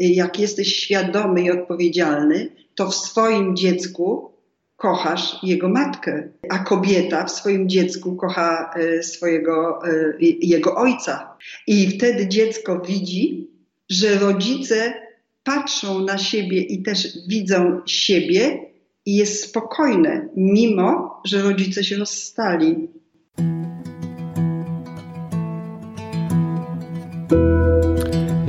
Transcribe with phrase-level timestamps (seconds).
[0.00, 4.30] jak jesteś świadomy i odpowiedzialny, to w swoim dziecku
[4.76, 11.36] kochasz jego matkę, a kobieta w swoim dziecku kocha e, swojego, e, jego ojca.
[11.66, 13.50] I wtedy dziecko widzi,
[13.90, 14.94] że rodzice
[15.44, 18.58] patrzą na siebie i też widzą siebie
[19.06, 22.88] i jest spokojne, mimo że rodzice się rozstali.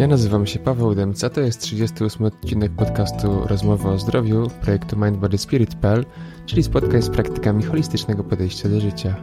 [0.02, 6.06] Ja nazywam się Paweł Demca, to jest 38 odcinek podcastu Rozmowa o zdrowiu projektu MindBodySpirit.pl,
[6.46, 9.16] czyli spotkań z praktykami holistycznego podejścia do życia.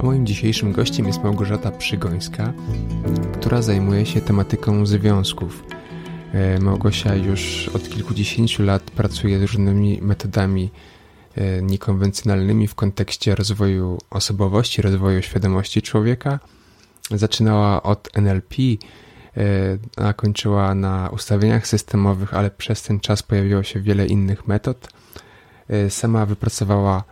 [0.00, 2.52] A moim dzisiejszym gościem jest Małgorzata Przygońska,
[3.32, 5.64] która zajmuje się tematyką związków–
[6.60, 10.70] Małgosia już od kilkudziesięciu lat pracuje różnymi metodami
[11.34, 16.38] e, niekonwencjonalnymi w kontekście rozwoju osobowości, rozwoju świadomości człowieka.
[17.10, 18.76] Zaczynała od NLP, e,
[19.96, 24.88] a kończyła na ustawieniach systemowych, ale przez ten czas pojawiło się wiele innych metod.
[25.88, 27.04] Sama wypracowała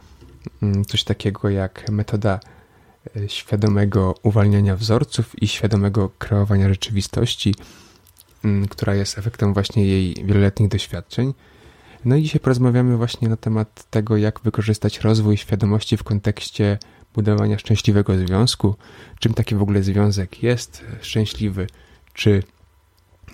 [0.62, 2.40] mm, coś takiego jak metoda
[3.26, 7.54] świadomego uwalniania wzorców i świadomego kreowania rzeczywistości
[8.70, 11.34] która jest efektem właśnie jej wieloletnich doświadczeń.
[12.04, 16.78] No i dzisiaj porozmawiamy właśnie na temat tego, jak wykorzystać rozwój świadomości w kontekście
[17.14, 18.74] budowania szczęśliwego związku,
[19.18, 20.84] czym taki w ogóle związek jest?
[21.00, 21.66] Szczęśliwy,
[22.14, 22.42] czy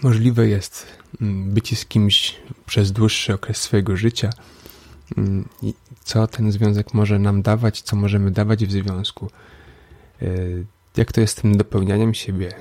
[0.02, 0.86] możliwe jest
[1.20, 2.36] mm, bycie z kimś
[2.66, 4.30] przez dłuższy okres swojego życia,
[5.16, 5.48] mm,
[6.04, 9.30] co ten związek może nam dawać, co możemy dawać w związku,
[10.22, 10.26] e,
[10.96, 12.52] jak to jest z tym dopełnianiem siebie,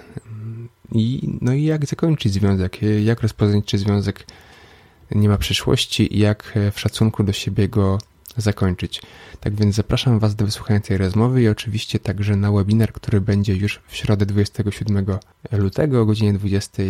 [0.91, 2.77] i, no i jak zakończyć związek?
[3.03, 4.25] Jak rozpoznać, czy związek
[5.11, 7.97] nie ma przyszłości i jak w szacunku do siebie go
[8.37, 9.01] zakończyć.
[9.39, 13.55] Tak więc zapraszam Was do wysłuchania tej rozmowy i oczywiście także na webinar, który będzie
[13.55, 15.05] już w środę 27
[15.51, 16.83] lutego o godzinie 20.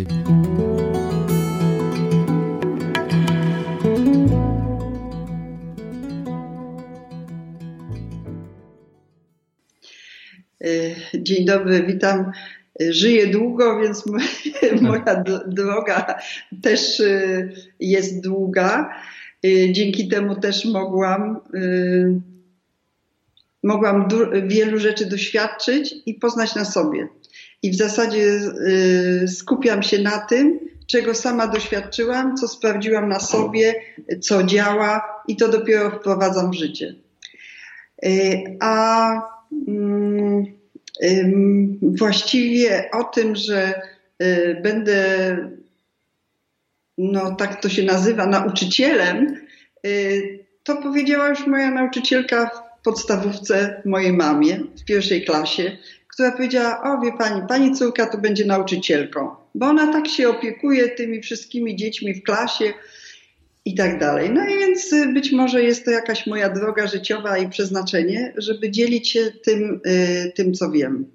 [11.14, 12.32] Dzień dobry, witam
[12.80, 14.04] Żyję długo, więc
[14.80, 16.18] moja droga
[16.62, 18.94] też y, jest długa.
[19.46, 22.20] Y, dzięki temu też mogłam, y,
[23.62, 24.08] mogłam
[24.46, 27.08] wielu rzeczy doświadczyć i poznać na sobie.
[27.62, 28.40] I w zasadzie
[29.26, 33.74] skupiam się na tym, czego sama doświadczyłam, co sprawdziłam na sobie,
[34.20, 36.94] co działa i to dopiero wprowadzam w życie.
[38.60, 39.10] A
[39.68, 40.57] mm,
[41.82, 43.82] właściwie o tym, że
[44.22, 45.36] y, będę,
[46.98, 49.36] no tak to się nazywa, nauczycielem,
[49.86, 52.50] y, to powiedziała już moja nauczycielka
[52.80, 55.76] w podstawówce mojej mamie w pierwszej klasie,
[56.08, 60.88] która powiedziała, o wie pani, pani córka to będzie nauczycielką, bo ona tak się opiekuje
[60.88, 62.72] tymi wszystkimi dziećmi w klasie,
[63.68, 64.30] i tak dalej.
[64.30, 68.70] No i więc y, być może jest to jakaś moja droga życiowa i przeznaczenie, żeby
[68.70, 71.06] dzielić się tym, y, tym co wiem.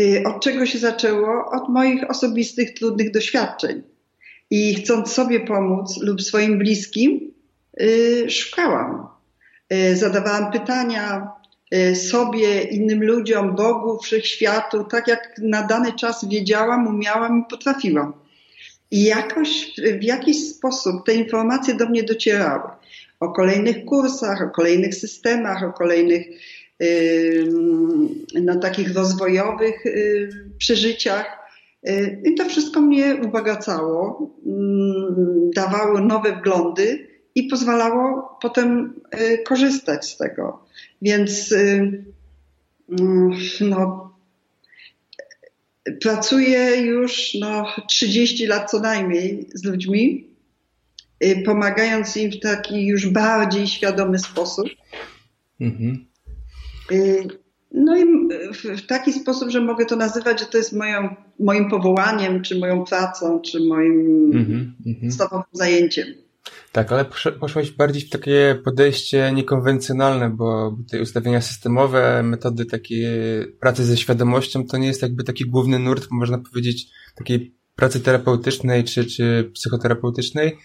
[0.00, 1.50] Y, od czego się zaczęło?
[1.50, 3.82] Od moich osobistych, trudnych doświadczeń.
[4.50, 7.32] I chcąc sobie pomóc lub swoim bliskim,
[8.28, 9.06] szukałam.
[9.94, 11.28] Zadawałam pytania
[11.94, 18.12] sobie, innym ludziom, Bogu, wszechświatu, tak jak na dany czas wiedziałam, umiałam i potrafiłam.
[18.90, 22.70] I jakoś w jakiś sposób te informacje do mnie docierały.
[23.20, 26.26] O kolejnych kursach, o kolejnych systemach, o kolejnych
[28.42, 31.38] no, takich rozwojowych y, przeżyciach.
[31.88, 34.30] Y, I to wszystko mnie ubogacało,
[35.54, 40.62] dawało nowe wglądy i pozwalało potem y, korzystać z tego.
[41.02, 42.04] Więc mm,
[43.60, 44.07] no,
[46.00, 50.26] Pracuję już no, 30 lat co najmniej z ludźmi,
[51.24, 54.68] y, pomagając im w taki już bardziej świadomy sposób.
[55.60, 56.06] Mhm.
[56.92, 57.28] Y,
[57.72, 58.04] no i
[58.76, 62.84] w taki sposób, że mogę to nazywać, że to jest moją, moim powołaniem, czy moją
[62.84, 64.00] pracą, czy moim
[64.34, 64.96] mhm, mhm.
[65.00, 66.06] podstawowym zajęciem.
[66.72, 67.04] Tak, ale
[67.40, 73.06] poszłaś bardziej w takie podejście niekonwencjonalne, bo te ustawienia systemowe, metody takiej
[73.60, 76.86] pracy ze świadomością to nie jest jakby taki główny nurt, można powiedzieć,
[77.16, 80.58] takiej pracy terapeutycznej czy, czy psychoterapeutycznej.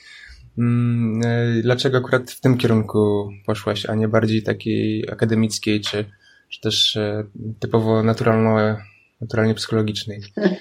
[0.58, 6.06] Mm, e, dlaczego akurat w tym kierunku poszłaś, a nie bardziej takiej akademickiej, czy,
[6.50, 7.24] czy też e,
[7.60, 8.78] typowo naturalno,
[9.22, 10.22] naturalnie psychologicznej?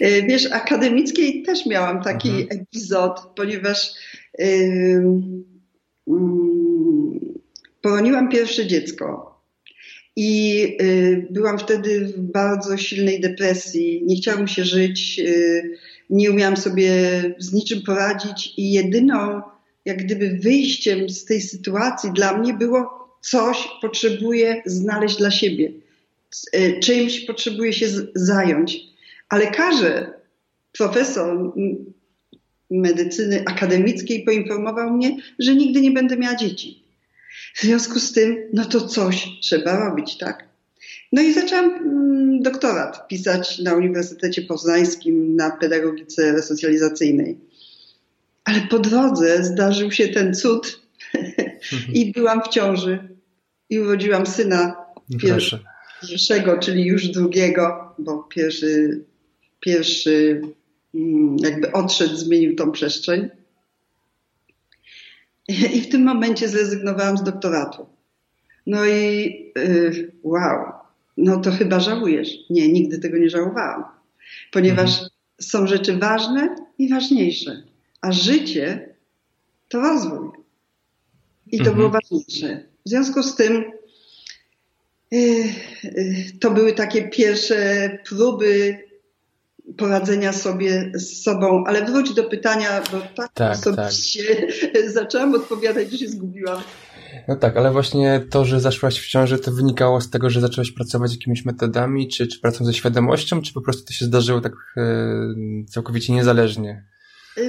[0.00, 2.60] E, wiesz, akademickiej też miałam taki mhm.
[2.60, 3.92] epizod, ponieważ
[7.82, 9.30] poroniłam pierwsze dziecko
[10.16, 15.70] i y, byłam wtedy w bardzo silnej depresji, nie chciałam się żyć, y,
[16.10, 16.90] nie umiałam sobie
[17.38, 19.42] z niczym poradzić i jedyną
[19.84, 25.72] jak gdyby wyjściem z tej sytuacji dla mnie było coś potrzebuję znaleźć dla siebie.
[26.56, 28.80] Y, czymś potrzebuję się zająć.
[29.28, 30.12] A lekarze,
[30.72, 31.52] profesor
[32.70, 36.82] medycyny akademickiej poinformował mnie, że nigdy nie będę miała dzieci.
[37.54, 40.48] W związku z tym, no to coś trzeba robić, tak?
[41.12, 47.38] No i zaczęłam mm, doktorat pisać na Uniwersytecie Poznańskim na pedagogice resocjalizacyjnej.
[48.44, 50.80] Ale po drodze zdarzył się ten cud
[51.94, 53.08] i byłam w ciąży
[53.70, 54.76] i urodziłam syna
[55.20, 59.04] pierwszego, czyli już drugiego, bo pierwszy,
[59.60, 60.42] pierwszy
[61.38, 63.28] jakby odszedł, zmienił tą przestrzeń.
[65.48, 67.86] I w tym momencie zrezygnowałam z doktoratu.
[68.66, 69.24] No i
[69.56, 70.72] yy, wow,
[71.16, 72.28] no to chyba żałujesz.
[72.50, 73.84] Nie, nigdy tego nie żałowałam,
[74.52, 75.10] ponieważ mhm.
[75.40, 77.62] są rzeczy ważne i ważniejsze,
[78.00, 78.94] a życie
[79.68, 80.28] to rozwój.
[81.46, 81.76] I to mhm.
[81.76, 82.64] było ważniejsze.
[82.86, 83.64] W związku z tym
[85.10, 85.20] yy,
[85.84, 88.78] yy, to były takie pierwsze próby
[89.76, 94.22] poradzenia sobie z sobą, ale wróć do pytania, bo tak, tak osobiście
[94.74, 94.90] tak.
[95.00, 96.62] zaczęłam odpowiadać, że się zgubiłam.
[97.28, 100.70] No tak, ale właśnie to, że zaszłaś w ciąży, to wynikało z tego, że zaczęłaś
[100.70, 104.52] pracować jakimiś metodami, czy, czy pracą ze świadomością, czy po prostu to się zdarzyło tak
[104.76, 104.82] e,
[105.68, 106.84] całkowicie niezależnie?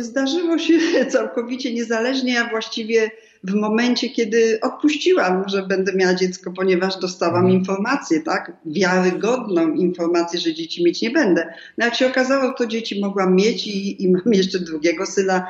[0.02, 0.80] Zdarzyło się
[1.12, 3.12] całkowicie niezależnie, a właściwie
[3.44, 7.60] w momencie, kiedy odpuściłam, że będę miała dziecko, ponieważ dostałam mhm.
[7.60, 8.52] informację, tak?
[8.66, 11.54] Wiarygodną informację, że dzieci mieć nie będę.
[11.78, 15.48] No jak się okazało, to dzieci mogłam mieć i, i mam jeszcze drugiego syna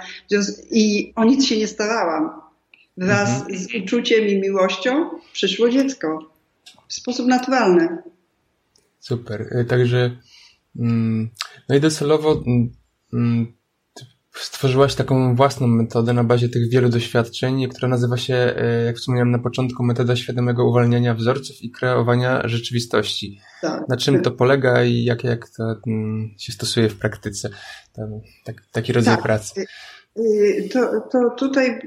[0.72, 2.30] i o nic się nie starałam.
[2.98, 3.58] Wraz mhm.
[3.58, 6.32] z uczuciem i miłością przyszło dziecko.
[6.88, 7.98] W sposób naturalny.
[9.00, 9.42] Super.
[9.42, 10.18] Y, także,
[10.80, 11.30] mm,
[11.70, 12.44] no i docelowo
[13.14, 13.54] mm,
[14.34, 19.32] stworzyłaś taką własną metodę na bazie tych wielu doświadczeń, która nazywa się, e, jak wspomniałem
[19.32, 23.40] na początku, metoda świadomego uwalniania wzorców i kreowania rzeczywistości.
[23.62, 23.88] Tak.
[23.90, 27.50] Na czym to polega i jak, jak to mm, się stosuje w praktyce?
[28.44, 29.24] tak, taki rodzaj tak.
[29.24, 29.66] pracy.
[30.20, 31.82] Y, to, to tutaj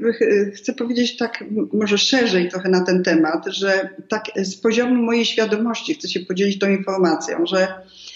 [0.55, 5.95] chcę powiedzieć tak może szerzej trochę na ten temat, że tak z poziomu mojej świadomości
[5.95, 8.14] chcę się podzielić tą informacją, że Y,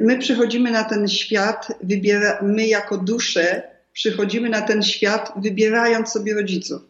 [0.00, 3.62] my przychodzimy na ten świat, wybiera, my jako dusze
[3.92, 6.82] przychodzimy na ten świat, wybierając sobie rodziców.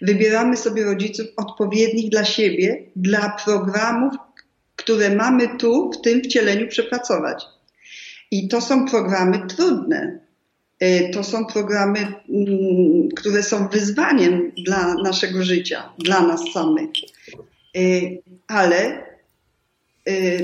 [0.00, 4.14] Wybieramy sobie rodziców odpowiednich dla siebie, dla programów,
[4.76, 7.44] które mamy tu, w tym wcieleniu przepracować.
[8.30, 10.18] I to są programy trudne.
[10.82, 16.90] Y, to są programy, mm, które są wyzwaniem dla naszego życia, dla nas samych.
[17.76, 19.09] Y, ale Y,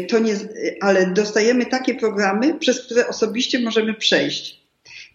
[0.08, 0.34] to nie,
[0.80, 4.60] ale dostajemy takie programy, przez które osobiście możemy przejść.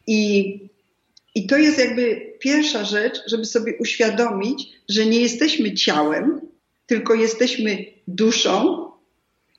[0.07, 0.59] I,
[1.35, 6.41] I to jest jakby pierwsza rzecz, żeby sobie uświadomić, że nie jesteśmy ciałem,
[6.85, 8.91] tylko jesteśmy duszą,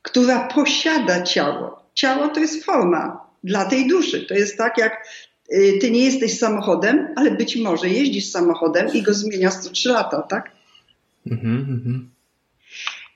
[0.02, 1.82] która posiada ciało.
[1.94, 4.26] Ciało to jest forma dla tej duszy.
[4.26, 5.06] To jest tak, jak
[5.52, 9.88] y, ty nie jesteś samochodem, ale być może jeździsz samochodem i go zmieniasz co trzy
[9.88, 10.50] lata, tak?
[11.26, 12.10] Mhm, mhm.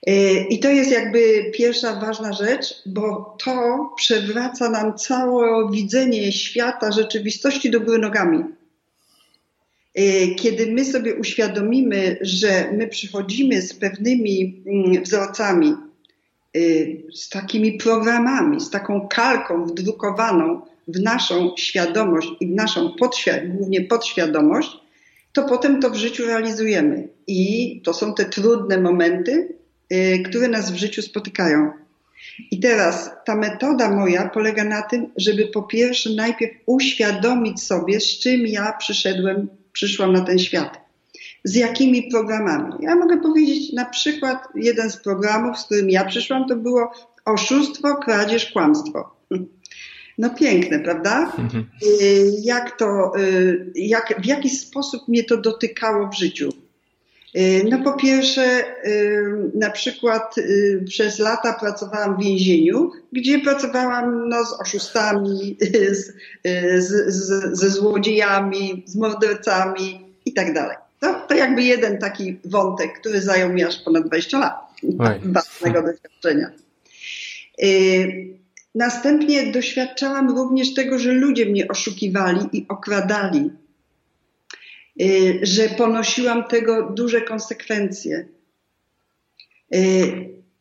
[0.09, 6.91] Y, I to jest jakby pierwsza ważna rzecz, bo to przewraca nam całe widzenie świata,
[6.91, 8.43] rzeczywistości do góry nogami.
[9.99, 15.73] Y, kiedy my sobie uświadomimy, że my przychodzimy z pewnymi mm, wzorcami,
[16.57, 23.47] y, z takimi programami, z taką kalką wdrukowaną w naszą świadomość i w naszą podświad
[23.47, 24.69] głównie podświadomość,
[25.33, 27.07] to potem to w życiu realizujemy.
[27.27, 29.56] I to są te trudne momenty,
[30.25, 31.71] które nas w życiu spotykają.
[32.51, 38.19] I teraz ta metoda moja polega na tym, żeby po pierwsze najpierw uświadomić sobie, z
[38.19, 40.79] czym ja przyszedłem, przyszłam na ten świat.
[41.43, 42.73] Z jakimi programami.
[42.79, 46.91] Ja mogę powiedzieć na przykład jeden z programów, z którym ja przyszłam, to było
[47.25, 49.09] oszustwo, kradzież, kłamstwo.
[50.19, 51.33] No piękne, prawda?
[51.37, 51.65] Mhm.
[52.01, 56.49] Y, jak to, y, jak, w jaki sposób mnie to dotykało w życiu.
[57.37, 64.29] Y, no po pierwsze, y, na przykład y, przez lata pracowałam w więzieniu, gdzie pracowałam
[64.29, 65.57] no, z oszustami,
[65.99, 66.13] z,
[66.77, 70.77] z, z, ze złodziejami, z mordercami i tak dalej.
[70.99, 74.53] To, to jakby jeden taki wątek, który zajął mi aż ponad 20 lat
[75.33, 76.51] własnego doświadczenia.
[78.75, 83.51] Następnie doświadczałam również tego, że ludzie mnie oszukiwali i okradali
[85.41, 88.27] że ponosiłam tego duże konsekwencje.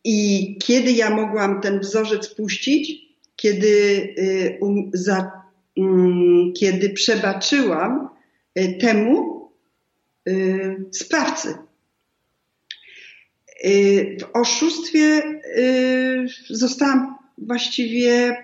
[0.04, 4.14] I kiedy ja mogłam ten wzorzec puścić, kiedy,
[4.60, 5.32] um, za,
[5.76, 8.08] um, kiedy przebaczyłam
[8.80, 9.50] temu
[10.92, 11.54] sprawcy.
[14.20, 15.22] W oszustwie
[16.50, 18.36] zostałam właściwie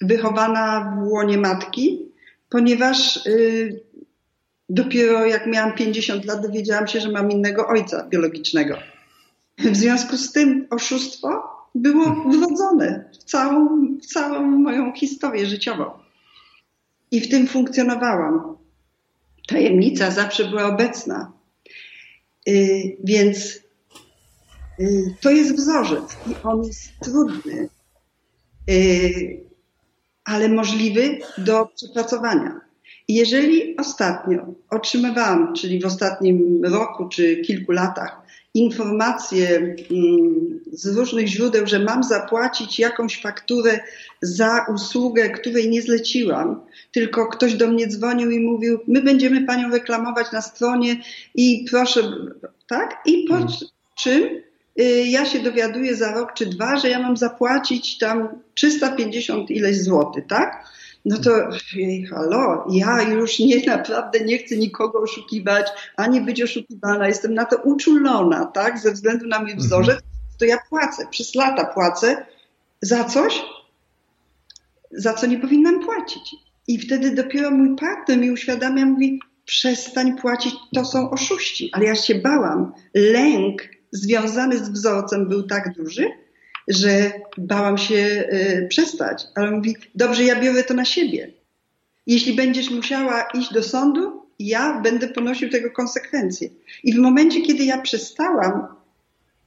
[0.00, 2.12] wychowana w łonie matki,
[2.50, 3.20] ponieważ
[4.72, 8.78] dopiero jak miałam 50 lat dowiedziałam się, że mam innego ojca biologicznego.
[9.58, 11.42] W związku z tym oszustwo
[11.74, 15.84] było wrodzone w całą, w całą moją historię życiową.
[17.10, 18.56] I w tym funkcjonowałam.
[19.48, 21.32] Tajemnica zawsze była obecna.
[22.46, 23.60] Yy, więc
[24.78, 27.68] yy, to jest wzorzec i on jest trudny,
[28.66, 29.40] yy,
[30.24, 32.60] ale możliwy do przepracowania.
[33.14, 38.22] Jeżeli ostatnio otrzymywałam, czyli w ostatnim roku czy kilku latach,
[38.54, 43.80] informacje mm, z różnych źródeł, że mam zapłacić jakąś fakturę
[44.22, 46.60] za usługę, której nie zleciłam,
[46.92, 50.96] tylko ktoś do mnie dzwonił i mówił, my będziemy panią reklamować na stronie
[51.34, 52.02] i proszę,
[52.66, 53.02] tak?
[53.06, 53.52] I po hmm.
[53.98, 54.22] czym
[54.80, 59.82] y, ja się dowiaduję za rok czy dwa, że ja mam zapłacić tam 350 ileś
[59.82, 60.64] złotych, tak?
[61.04, 61.30] No to
[61.72, 65.66] hej, halo, ja już nie naprawdę nie chcę nikogo oszukiwać,
[65.96, 67.08] ani być oszukiwana.
[67.08, 68.78] Jestem na to uczulona, tak?
[68.78, 70.00] Ze względu na mój wzorzec,
[70.38, 72.26] to ja płacę, przez lata płacę
[72.82, 73.42] za coś,
[74.90, 76.34] za co nie powinnam płacić.
[76.68, 81.70] I wtedy dopiero mój partner mi uświadamia, mówi, przestań płacić, to są oszuści.
[81.72, 82.72] Ale ja się bałam.
[82.94, 86.10] Lęk związany z wzorcem był tak duży,
[86.68, 89.24] że bałam się y, przestać.
[89.34, 91.32] Ale on mówi, dobrze, ja biorę to na siebie.
[92.06, 96.48] Jeśli będziesz musiała iść do sądu, ja będę ponosił tego konsekwencje.
[96.84, 98.66] I w momencie, kiedy ja przestałam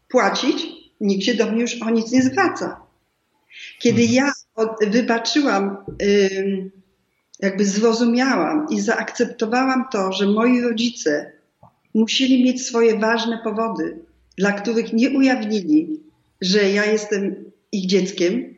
[0.08, 0.68] płacić,
[1.02, 2.82] nikt się do mnie już o nic nie zwraca.
[3.80, 4.14] Kiedy mhm.
[4.14, 4.32] ja
[4.92, 5.78] wybaczyłam,
[7.40, 11.32] jakby zrozumiałam i zaakceptowałam to, że moi rodzice
[11.94, 14.00] musieli mieć swoje ważne powody,
[14.38, 16.00] dla których nie ujawnili,
[16.42, 17.36] że ja jestem
[17.72, 18.56] ich dzieckiem,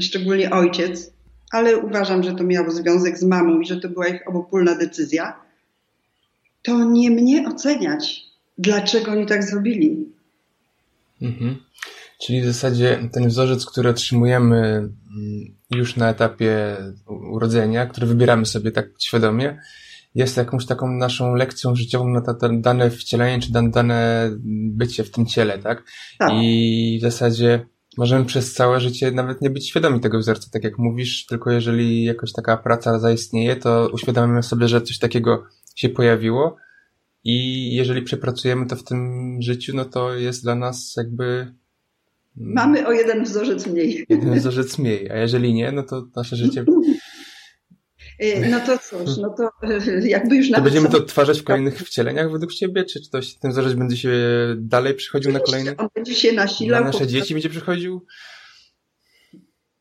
[0.00, 1.12] szczególnie ojciec,
[1.50, 5.40] ale uważam, że to miało związek z mamą i że to była ich obopólna decyzja,
[6.62, 8.24] to nie mnie oceniać,
[8.58, 10.06] dlaczego oni tak zrobili.
[11.22, 11.56] Mhm.
[12.20, 14.90] Czyli w zasadzie ten wzorzec, który otrzymujemy mm,
[15.70, 16.76] już na etapie
[17.06, 19.58] urodzenia, który wybieramy sobie tak świadomie,
[20.14, 24.30] jest jakąś taką naszą lekcją życiową na to dane wcielenie, czy dane
[24.70, 25.84] bycie w tym ciele, tak?
[26.18, 26.30] tak?
[26.32, 27.66] I w zasadzie
[27.98, 32.04] możemy przez całe życie nawet nie być świadomi tego wzorca, tak jak mówisz, tylko jeżeli
[32.04, 36.56] jakoś taka praca zaistnieje, to uświadamiamy sobie, że coś takiego się pojawiło
[37.24, 41.54] i jeżeli przepracujemy to w tym życiu, no to jest dla nas jakby
[42.36, 44.06] Mamy o jeden wzorzec mniej.
[44.08, 46.64] Jeden wzorzec mniej, a jeżeli nie, no to nasze życie
[48.50, 49.50] no to cóż, no to
[50.16, 50.50] jakby już...
[50.50, 52.84] To będziemy to odtwarzać w kolejnych wcieleniach według Ciebie?
[52.84, 54.10] Czy to, ten wzorzec będzie się
[54.56, 55.76] dalej przychodził na kolejne?
[55.76, 56.84] On będzie się nasilał.
[56.84, 58.06] Na nasze dzieci będzie przychodził?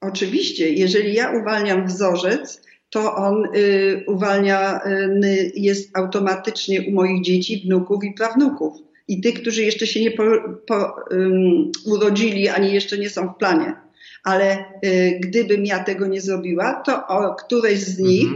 [0.02, 0.74] Oczywiście.
[0.74, 8.14] Jeżeli ja uwalniam wzorzec, to on y, uwalniany jest automatycznie u moich dzieci, wnuków i
[8.14, 8.74] prawnuków.
[9.08, 10.24] I tych, którzy jeszcze się nie po,
[10.68, 13.89] po, um, urodzili, ani jeszcze nie są w planie
[14.24, 18.28] ale y, gdybym ja tego nie zrobiła, to o, któreś z nich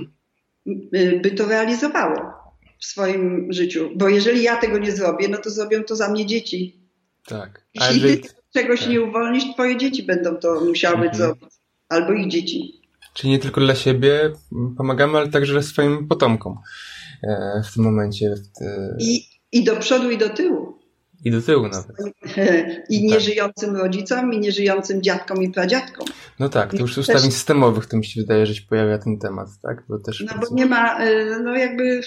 [0.68, 1.22] mhm.
[1.22, 2.44] by to realizowało
[2.80, 3.90] w swoim życiu.
[3.96, 6.80] Bo jeżeli ja tego nie zrobię, no to zrobią to za mnie dzieci.
[7.26, 7.66] Tak.
[7.74, 8.90] Jeśli ty czegoś tak.
[8.90, 11.16] nie uwolnisz, twoje dzieci będą to musiały mhm.
[11.16, 11.50] zrobić.
[11.90, 12.82] Albo ich dzieci.
[13.14, 14.32] Czyli nie tylko dla siebie
[14.78, 16.58] pomagamy, ale także swoim potomkom
[17.24, 18.36] e, w tym momencie.
[19.00, 20.73] I, I do przodu, i do tyłu.
[21.26, 21.98] I do tyłu nawet.
[22.90, 23.12] I tak.
[23.12, 23.82] nieżyjącym tak.
[23.82, 26.08] rodzicom, i nieżyjącym dziadkom i pradziadkom.
[26.40, 27.34] No tak, to już ustawień też...
[27.34, 29.84] systemowych to mi się wydaje, że się pojawia ten temat, tak?
[29.90, 32.02] Bo też no bo nie ma, y, no jakby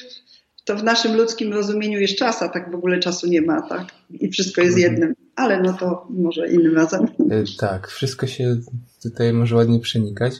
[0.65, 3.87] to w naszym ludzkim rozumieniu jest czas, a tak w ogóle czasu nie ma, tak?
[4.11, 4.93] I wszystko jest mhm.
[4.93, 5.15] jednym.
[5.37, 7.05] Ale no to może innym razem.
[7.05, 8.57] Y, tak, wszystko się
[9.03, 10.35] tutaj może ładnie przenikać.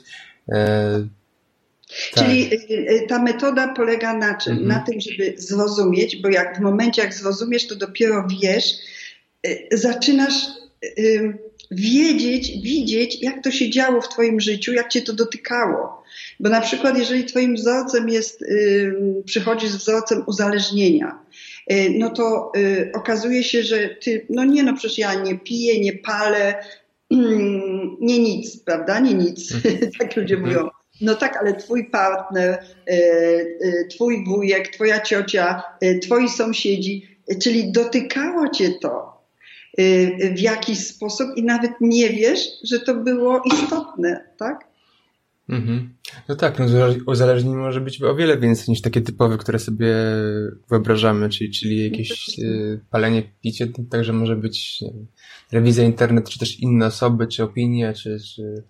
[1.87, 2.25] Tak.
[2.25, 4.53] Czyli y, y, ta metoda polega na czym?
[4.53, 4.67] Mhm.
[4.67, 8.65] Na tym, żeby zrozumieć, bo jak w momencie, jak zrozumiesz, to dopiero wiesz,
[9.47, 10.47] y, zaczynasz
[11.71, 16.03] wiedzieć, widzieć, jak to się działo w Twoim życiu, jak Cię to dotykało.
[16.39, 18.43] Bo na przykład, jeżeli Twoim wzorcem jest,
[19.25, 21.19] przychodzi z wzorcem uzależnienia,
[21.97, 22.51] no to
[22.95, 26.55] okazuje się, że Ty, no nie, no przecież ja nie piję, nie palę,
[27.99, 28.99] nie nic, prawda?
[28.99, 29.91] Nie nic, mhm.
[29.99, 30.69] tak ludzie mówią
[31.01, 32.65] No tak, ale twój partner,
[33.89, 35.63] twój wujek, twoja ciocia,
[36.01, 39.17] twoi sąsiedzi, czyli dotykało cię to
[40.35, 44.67] w jakiś sposób i nawet nie wiesz, że to było istotne, tak?
[45.49, 45.89] Mhm.
[46.29, 46.65] No tak, no
[47.05, 49.95] uzależnienie może być o wiele więcej niż takie typowe, które sobie
[50.69, 55.07] wyobrażamy, czyli, czyli jakieś y, palenie, picie, także może być wiem,
[55.49, 58.17] telewizja, internet, czy też inne osoby, czy opinie, czy...
[58.35, 58.63] czy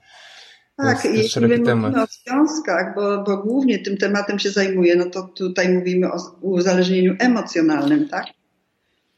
[0.78, 1.96] tak, jeśli mówimy temat.
[1.98, 7.16] o związkach, bo, bo głównie tym tematem się zajmuję, no to tutaj mówimy o uzależnieniu
[7.20, 8.26] emocjonalnym, tak?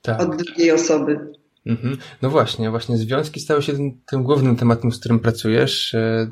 [0.01, 0.21] tak.
[0.21, 1.19] Od drugiej osoby.
[1.65, 1.97] Mhm.
[2.21, 5.93] No właśnie, właśnie związki stały się tym, tym głównym tematem, z którym pracujesz.
[5.93, 6.29] E,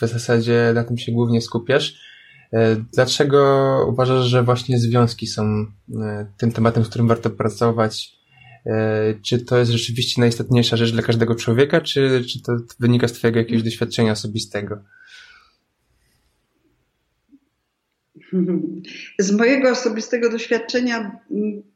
[0.00, 1.94] w zasadzie na tym się głównie skupiasz.
[2.52, 5.66] E, dlaczego uważasz, że właśnie związki są
[6.02, 8.21] e, tym tematem, z którym warto pracować?
[8.66, 13.12] E, czy to jest rzeczywiście najistotniejsza rzecz dla każdego człowieka, czy, czy to wynika z
[13.12, 14.82] Twojego jakiegoś doświadczenia osobistego?
[19.18, 21.20] Z mojego osobistego doświadczenia,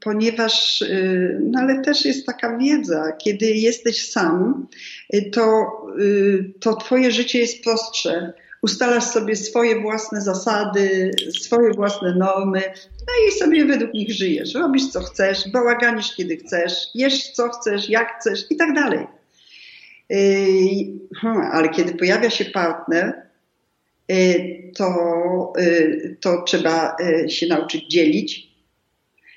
[0.00, 4.66] ponieważ, y, no ale też jest taka wiedza, kiedy jesteś sam,
[5.14, 5.66] y, to,
[6.00, 8.32] y, to Twoje życie jest prostsze.
[8.66, 12.62] Ustalasz sobie swoje własne zasady, swoje własne normy,
[13.00, 14.54] no i sobie według nich żyjesz.
[14.54, 19.06] Robisz co chcesz, bałaganisz kiedy chcesz, jesz co chcesz, jak chcesz i tak dalej.
[21.20, 23.26] Hmm, ale kiedy pojawia się partner,
[24.12, 26.96] Y, to, y, to trzeba
[27.28, 28.48] się nauczyć dzielić,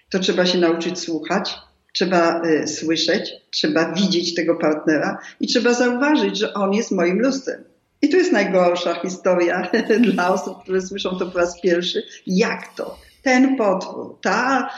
[0.09, 1.55] to trzeba się nauczyć słuchać,
[1.93, 7.63] trzeba słyszeć, trzeba widzieć tego partnera i trzeba zauważyć, że on jest moim lustrem.
[8.01, 9.69] I to jest najgorsza historia
[10.13, 12.03] dla osób, które słyszą to po raz pierwszy.
[12.27, 12.97] Jak to?
[13.23, 14.69] Ten potwór, ta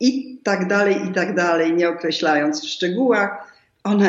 [0.00, 3.54] i tak dalej, i tak dalej, nie określając w szczegółach.
[3.84, 4.08] Ona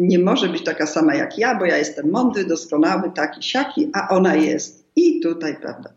[0.00, 4.08] nie może być taka sama jak ja, bo ja jestem mądry, doskonały, taki, siaki, a
[4.08, 4.84] ona jest.
[4.96, 5.90] I tutaj, prawda.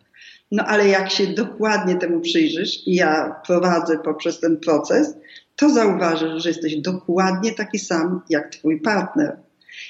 [0.52, 5.14] No ale jak się dokładnie temu przyjrzysz, i ja prowadzę poprzez ten proces,
[5.56, 9.38] to zauważysz, że jesteś dokładnie taki sam jak twój partner.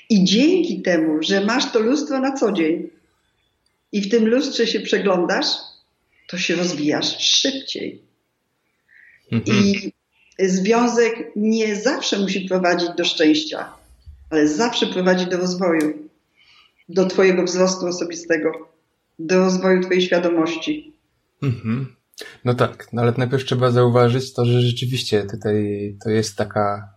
[0.09, 2.89] I dzięki temu, że masz to lustro na co dzień
[3.91, 5.45] i w tym lustrze się przeglądasz,
[6.27, 8.01] to się rozwijasz szybciej.
[9.31, 9.57] Mhm.
[9.57, 9.91] I
[10.39, 13.73] związek nie zawsze musi prowadzić do szczęścia,
[14.29, 16.09] ale zawsze prowadzi do rozwoju,
[16.89, 18.51] do Twojego wzrostu osobistego,
[19.19, 20.93] do rozwoju Twojej świadomości.
[21.43, 21.95] Mhm.
[22.45, 26.93] No tak, no ale najpierw trzeba zauważyć to, że rzeczywiście tutaj to jest taka,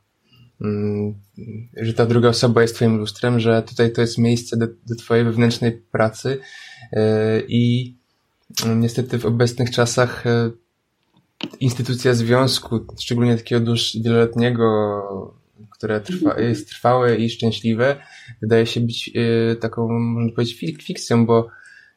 [1.77, 5.25] że ta druga osoba jest Twoim lustrem, że tutaj to jest miejsce do, do Twojej
[5.25, 6.38] wewnętrznej pracy
[6.92, 7.01] yy,
[7.49, 7.94] i
[8.66, 10.53] yy, niestety w obecnych czasach yy,
[11.61, 14.66] instytucja związku, szczególnie takiego dłuż, wieloletniego,
[15.70, 17.96] które trwa, jest trwałe i szczęśliwe,
[18.42, 21.49] wydaje się być y, taką, można powiedzieć, fikcją, bo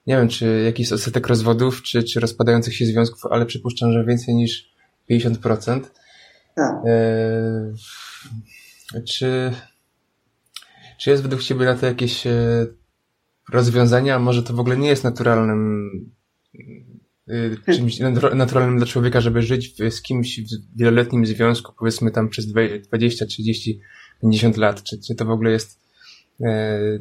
[0.07, 4.35] nie wiem, czy jakiś odsetek rozwodów, czy, czy rozpadających się związków, ale przypuszczam, że więcej
[4.35, 4.73] niż
[5.11, 5.81] 50%.
[6.55, 6.75] Tak.
[6.85, 7.73] E,
[9.07, 9.53] czy,
[10.99, 12.65] czy jest według Ciebie na to jakieś e,
[13.49, 14.19] rozwiązania?
[14.19, 15.89] Może to w ogóle nie jest naturalnym
[17.27, 17.99] e, czymś
[18.35, 22.45] naturalnym dla człowieka, żeby żyć z kimś w wieloletnim związku, powiedzmy tam przez
[22.87, 23.79] 20, 30,
[24.21, 24.83] 50 lat.
[24.83, 25.83] Czy, czy to w ogóle jest.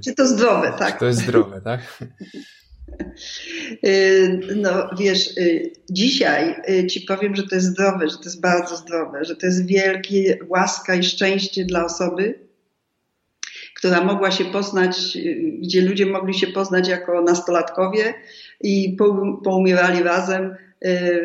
[0.05, 0.95] Czy to zdrowe, tak?
[0.95, 1.81] Czy to jest zdrowe, tak?
[3.87, 8.41] Y, no wiesz, y, dzisiaj y, ci powiem, że to jest zdrowe, że to jest
[8.41, 12.39] bardzo zdrowe, że to jest wielkie łaska i szczęście dla osoby,
[13.77, 15.19] która mogła się poznać,
[15.59, 18.15] gdzie ludzie mogli się poznać jako nastolatkowie
[18.61, 18.97] i
[19.45, 20.57] poumierali razem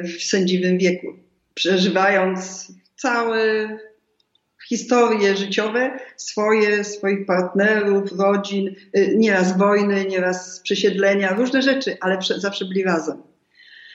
[0.03, 1.07] w sędziwym wieku,
[1.53, 3.69] przeżywając cały
[4.69, 12.65] historie życiowe swoje, swoich partnerów, rodzin, y, nieraz wojny, nieraz przesiedlenia, różne rzeczy, ale zawsze
[12.65, 13.17] byli razem.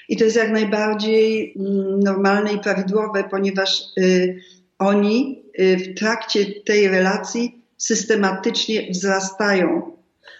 [0.09, 4.41] I to jest jak najbardziej mm, normalne i prawidłowe, ponieważ y,
[4.79, 9.93] oni y, w trakcie tej relacji systematycznie wzrastają.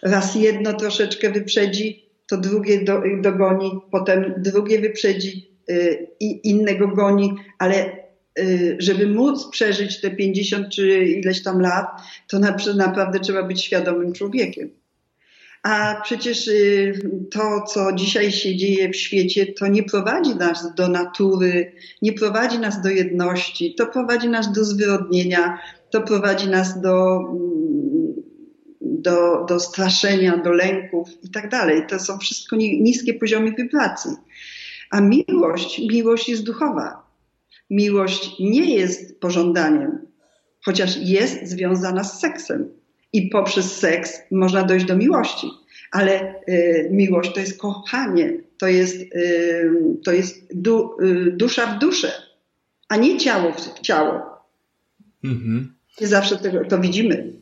[0.03, 5.53] Raz jedno troszeczkę wyprzedzi, to drugie do, dogoni, potem drugie wyprzedzi
[6.21, 8.02] i innego goni, ale
[8.79, 11.87] żeby móc przeżyć te 50 czy ileś tam lat,
[12.29, 12.39] to
[12.75, 14.71] naprawdę trzeba być świadomym człowiekiem.
[15.63, 16.93] A przecież y,
[17.31, 22.59] to, co dzisiaj się dzieje w świecie, to nie prowadzi nas do natury, nie prowadzi
[22.59, 25.59] nas do jedności, to prowadzi nas do zwyrodnienia,
[25.91, 28.15] to prowadzi nas do, mm,
[28.81, 31.83] do, do straszenia, do lęków i tak dalej.
[31.89, 34.11] To są wszystko niskie poziomy wibracji.
[34.91, 37.12] A miłość, miłość jest duchowa.
[37.73, 40.07] Miłość nie jest pożądaniem,
[40.65, 42.69] chociaż jest związana z seksem.
[43.13, 45.47] I poprzez seks można dojść do miłości.
[45.91, 49.71] Ale y, miłość to jest kochanie, to jest, y,
[50.05, 52.13] to jest du, y, dusza w duszę,
[52.89, 54.21] a nie ciało w ciało.
[55.25, 55.75] Mhm.
[56.01, 57.33] Nie zawsze tego, to widzimy.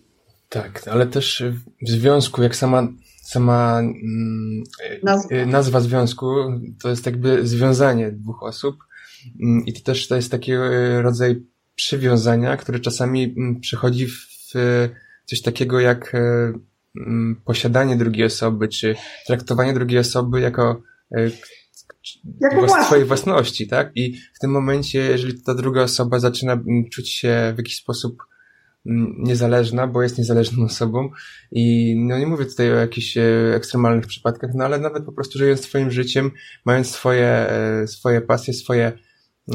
[0.49, 1.43] Tak, ale też
[1.83, 2.89] w związku, jak sama,
[3.23, 4.63] sama mm,
[5.03, 5.47] nazwa.
[5.47, 6.27] nazwa związku,
[6.83, 8.90] to jest jakby związanie dwóch osób
[9.67, 10.53] i to też to jest taki
[11.03, 11.43] rodzaj
[11.75, 14.31] przywiązania, które czasami mm, przychodzi w
[15.31, 16.53] coś takiego jak e,
[17.01, 18.95] mm, posiadanie drugiej osoby, czy
[19.27, 20.83] traktowanie drugiej osoby jako,
[21.17, 21.31] e,
[22.41, 23.91] jako włas swojej własności, tak?
[23.95, 28.23] I w tym momencie, jeżeli ta druga osoba zaczyna mm, czuć się w jakiś sposób
[28.87, 31.11] mm, niezależna, bo jest niezależną osobą
[31.53, 35.39] i no nie mówię tutaj o jakichś e, ekstremalnych przypadkach, no ale nawet po prostu
[35.39, 36.31] żyjąc swoim życiem,
[36.65, 37.47] mając swoje,
[37.87, 38.93] swoje pasje, swoje,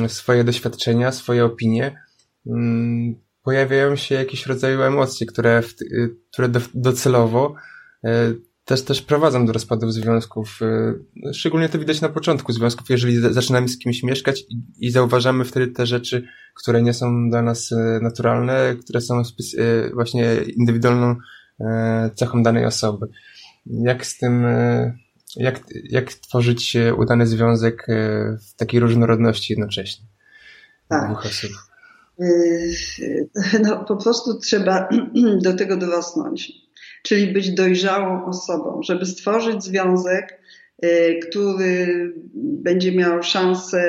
[0.08, 2.06] swoje doświadczenia, swoje opinie,
[3.46, 7.56] pojawiają się jakieś rodzaju emocje, które, w, y, które do, docelowo
[8.06, 8.10] y,
[8.66, 10.60] też, też prowadzą do rozpadów związków.
[10.62, 15.46] Y, szczególnie to widać na początku związków, jeżeli zaczynamy z kimś mieszkać i, i zauważamy
[15.46, 19.22] wtedy te rzeczy, które nie są dla nas naturalne, które są
[19.94, 21.16] właśnie indywidualną
[22.16, 23.08] cechą danej osoby.
[23.66, 24.46] Jak z tym,
[25.36, 27.88] jak, jak tworzyć udany związek
[28.40, 30.06] w takiej różnorodności jednocześnie?
[30.90, 31.06] Tak.
[31.06, 31.52] Dwóch osób.
[32.20, 33.30] Yy,
[33.64, 34.90] no, po prostu trzeba
[35.44, 36.52] do tego dorosnąć,
[37.04, 40.40] czyli być dojrzałą osobą, żeby stworzyć związek,
[41.30, 43.84] który będzie miał szansę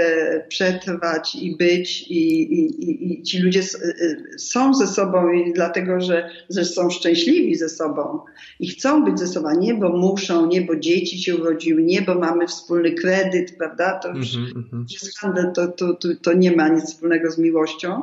[0.49, 6.31] przetrwać i być i, i, i ci ludzie y, są ze sobą i dlatego, że,
[6.51, 8.21] że są szczęśliwi ze sobą
[8.61, 12.15] i chcą być ze sobą, nie bo muszą, nie bo dzieci się urodziły, nie bo
[12.15, 16.69] mamy wspólny kredyt, prawda, to już mm jest handel, to, to, to, to nie ma
[16.69, 18.03] nic wspólnego z miłością,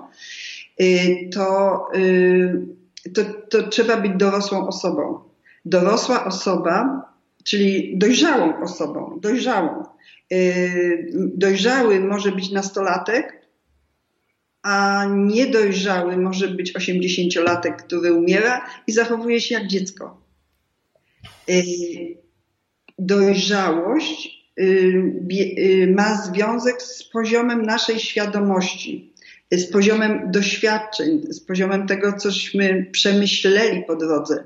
[0.81, 1.87] y, to,
[3.13, 5.19] to, to trzeba być dorosłą osobą.
[5.65, 7.12] Dorosła osoba
[7.43, 9.83] czyli dojrzałą osobą, dojrzałą.
[10.33, 13.43] Y, dojrzały może być nastolatek,
[14.61, 20.21] a niedojrzały może być osiemdziesięciolatek, który umiera i zachowuje się jak dziecko.
[21.49, 21.63] Y,
[22.99, 29.13] dojrzałość y, ma związek z poziomem naszej świadomości,
[29.51, 34.43] z poziomem doświadczeń, z poziomem tego, cośmy przemyśleli po drodze.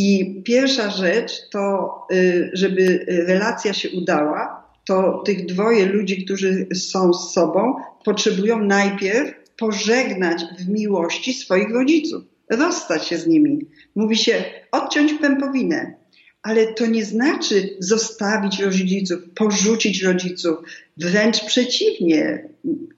[0.00, 7.12] I pierwsza rzecz to, y, żeby relacja się udała, to tych dwoje ludzi, którzy są
[7.12, 13.66] z sobą, potrzebują najpierw pożegnać w miłości swoich rodziców, rozstać się z nimi.
[13.94, 15.94] Mówi się odciąć pępowinę,
[16.42, 20.58] ale to nie znaczy zostawić rodziców, porzucić rodziców,
[20.96, 22.48] wręcz przeciwnie,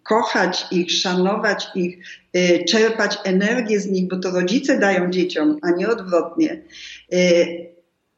[0.02, 2.00] kochać ich, szanować ich, y,
[2.68, 6.62] czerpać energię z nich, bo to rodzice dają dzieciom, a nie odwrotnie,
[7.12, 7.70] y,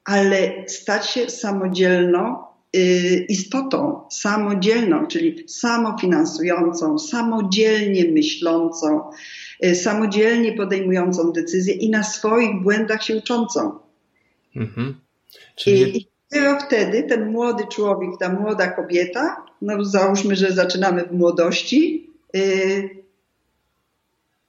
[0.04, 2.36] ale stać się samodzielną
[2.76, 9.10] y, istotą, samodzielną, czyli samofinansującą, samodzielnie myślącą,
[9.74, 13.78] samodzielnie podejmującą decyzje i na swoich błędach się uczącą.
[14.56, 14.94] Mhm.
[15.56, 15.96] Czyli...
[15.96, 22.10] I, dopiero wtedy ten młody człowiek, ta młoda kobieta, no załóżmy, że zaczynamy w młodości,
[22.34, 23.01] yy,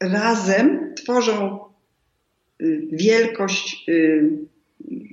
[0.03, 1.59] razem tworzą
[2.59, 4.29] yy, wielkość, yy,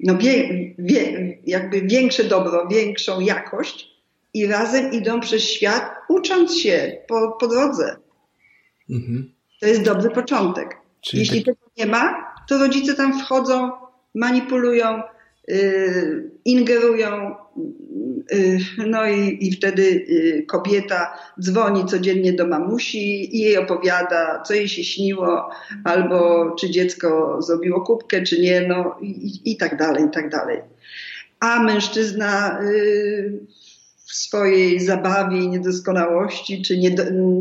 [0.03, 0.49] no wie,
[0.79, 3.91] wie, jakby większe dobro, większą jakość
[4.35, 7.97] i razem idą przez świat, ucząc się po, po drodze.
[8.91, 9.33] Mhm.
[9.61, 10.77] To jest dobry początek.
[11.01, 11.55] Czyli Jeśli tak...
[11.55, 13.71] tego nie ma, to rodzice tam wchodzą,
[14.15, 15.20] manipulują, Y,
[16.45, 17.35] ingerują,
[18.33, 24.55] y, no i, i wtedy y, kobieta dzwoni codziennie do mamusi i jej opowiada, co
[24.55, 25.51] jej się śniło,
[25.85, 30.59] albo czy dziecko zrobiło kubkę, czy nie, no i, i tak dalej, i tak dalej.
[31.41, 32.61] A mężczyzna
[34.11, 36.91] w swojej zabawie i niedoskonałości, czy nie,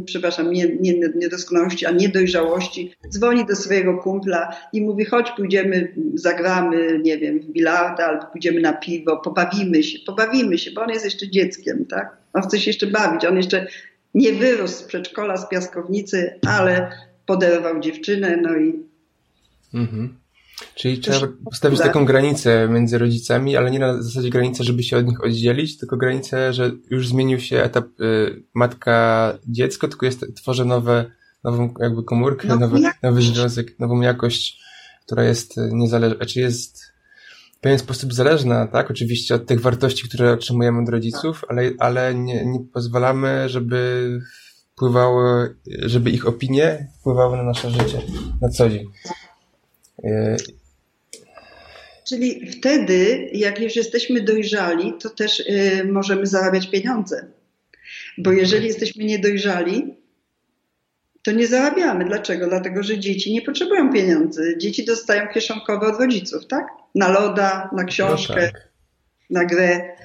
[0.06, 7.00] przepraszam, nie, nie, niedoskonałości, a niedojrzałości, dzwoni do swojego kumpla i mówi, chodź pójdziemy, zagramy,
[7.04, 11.06] nie wiem, w bilarda, albo pójdziemy na piwo, pobawimy się, pobawimy się, bo on jest
[11.06, 12.18] jeszcze dzieckiem, tak?
[12.34, 13.68] On chce się jeszcze bawić, on jeszcze
[14.14, 16.92] nie wyrósł z przedszkola, z piaskownicy, ale
[17.26, 18.84] poderwał dziewczynę, no i
[19.74, 20.19] mhm.
[20.76, 25.08] Czyli trzeba postawić taką granicę między rodzicami, ale nie na zasadzie granicy, żeby się od
[25.08, 31.12] nich oddzielić, tylko granicę, że już zmienił się etap y, matka-dziecko, tylko jest, tworzę nowe,
[31.43, 34.62] nową jakby komórkę, no, nowy, nowy związek, nową jakość,
[35.06, 36.84] która jest niezależna, czy jest
[37.58, 42.15] w pewien sposób zależna, tak, oczywiście od tych wartości, które otrzymujemy od rodziców, ale, ale
[42.15, 44.19] nie, nie pozwalamy, żeby
[44.74, 48.02] wpływały, żeby ich opinie wpływały na nasze życie
[48.41, 48.86] na co dzień.
[52.10, 57.26] Czyli wtedy, jak już jesteśmy dojrzali, to też y, możemy zarabiać pieniądze.
[58.18, 59.96] Bo jeżeli jesteśmy niedojrzali,
[61.24, 62.06] to nie zarabiamy.
[62.06, 62.48] Dlaczego?
[62.48, 64.58] Dlatego, że dzieci nie potrzebują pieniędzy.
[64.58, 66.68] Dzieci dostają kieszonkowe od rodziców, tak?
[66.96, 68.70] Na loda, na książkę, no tak.
[69.30, 69.96] na grę.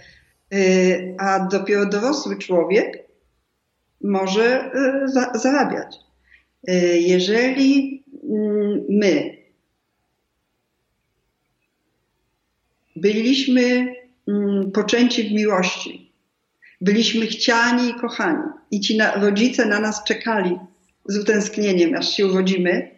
[0.55, 3.05] Y, a dopiero dorosły człowiek
[4.01, 4.71] może
[5.35, 5.97] y, zarabiać.
[6.69, 9.44] Y, jeżeli mm, my
[12.97, 13.95] byliśmy
[14.29, 16.13] mm, poczęci w miłości,
[16.81, 18.43] byliśmy chciani i kochani.
[18.71, 20.59] I ci rodzice na nas czekali
[21.05, 22.91] z utęsknieniem, aż się urodzimy.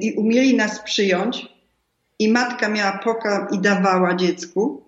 [0.00, 1.46] I umieli nas przyjąć.
[2.18, 4.84] I matka miała pokarm i dawała dziecku,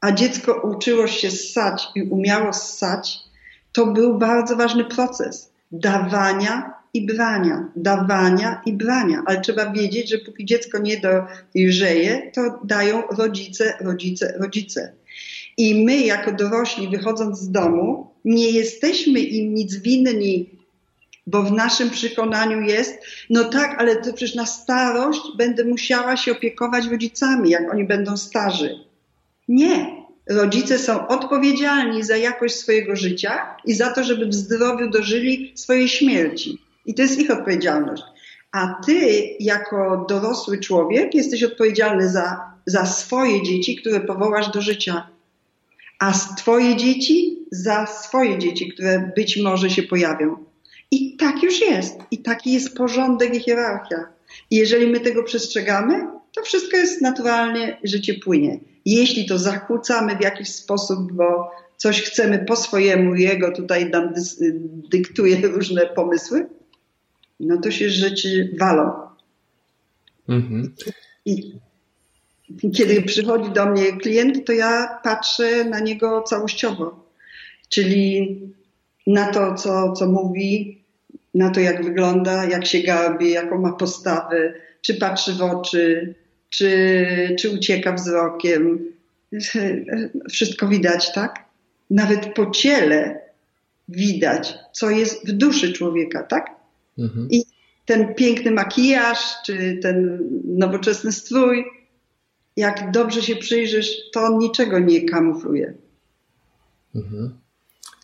[0.00, 3.18] a dziecko uczyło się ssać i umiało ssać,
[3.72, 9.22] to był bardzo ważny proces dawania i brania, dawania i brania.
[9.26, 14.92] Ale trzeba wiedzieć, że póki dziecko nie dojrzeje, to dają rodzice, rodzice, rodzice.
[15.56, 20.50] I my, jako dorośli, wychodząc z domu, nie jesteśmy im nic winni,
[21.26, 22.98] bo w naszym przekonaniu jest,
[23.30, 28.16] no tak, ale to przecież na starość będę musiała się opiekować rodzicami, jak oni będą
[28.16, 28.78] starzy.
[29.48, 30.02] Nie.
[30.30, 35.88] Rodzice są odpowiedzialni za jakość swojego życia i za to, żeby w zdrowiu dożyli swojej
[35.88, 36.58] śmierci.
[36.86, 38.02] I to jest ich odpowiedzialność.
[38.52, 45.06] A ty, jako dorosły człowiek, jesteś odpowiedzialny za, za swoje dzieci, które powołasz do życia.
[45.98, 50.36] A twoje dzieci za swoje dzieci, które być może się pojawią.
[50.90, 51.98] I tak już jest.
[52.10, 54.06] I taki jest porządek i hierarchia.
[54.50, 58.60] I jeżeli my tego przestrzegamy, to wszystko jest naturalnie, życie płynie.
[58.84, 64.14] Jeśli to zakłócamy w jakiś sposób, bo coś chcemy po swojemu, jego tutaj nam
[64.90, 66.46] dyktuje różne pomysły,
[67.40, 68.92] no to się rzeczy walą.
[70.28, 70.74] Mhm.
[71.24, 71.52] I
[72.74, 77.06] kiedy przychodzi do mnie klient, to ja patrzę na niego całościowo.
[77.68, 78.38] Czyli
[79.06, 80.82] na to, co, co mówi,
[81.34, 86.14] na to, jak wygląda, jak się garbi, jaką ma postawę, czy patrzy w oczy,
[86.50, 88.78] czy, czy ucieka wzrokiem.
[90.32, 91.44] Wszystko widać, tak?
[91.90, 93.20] Nawet po ciele
[93.88, 96.61] widać, co jest w duszy człowieka, tak?
[97.02, 97.28] Mhm.
[97.30, 97.44] I
[97.84, 101.64] ten piękny makijaż, czy ten nowoczesny strój,
[102.56, 105.74] jak dobrze się przyjrzysz, to niczego nie kamufluje.
[106.94, 107.38] Mhm.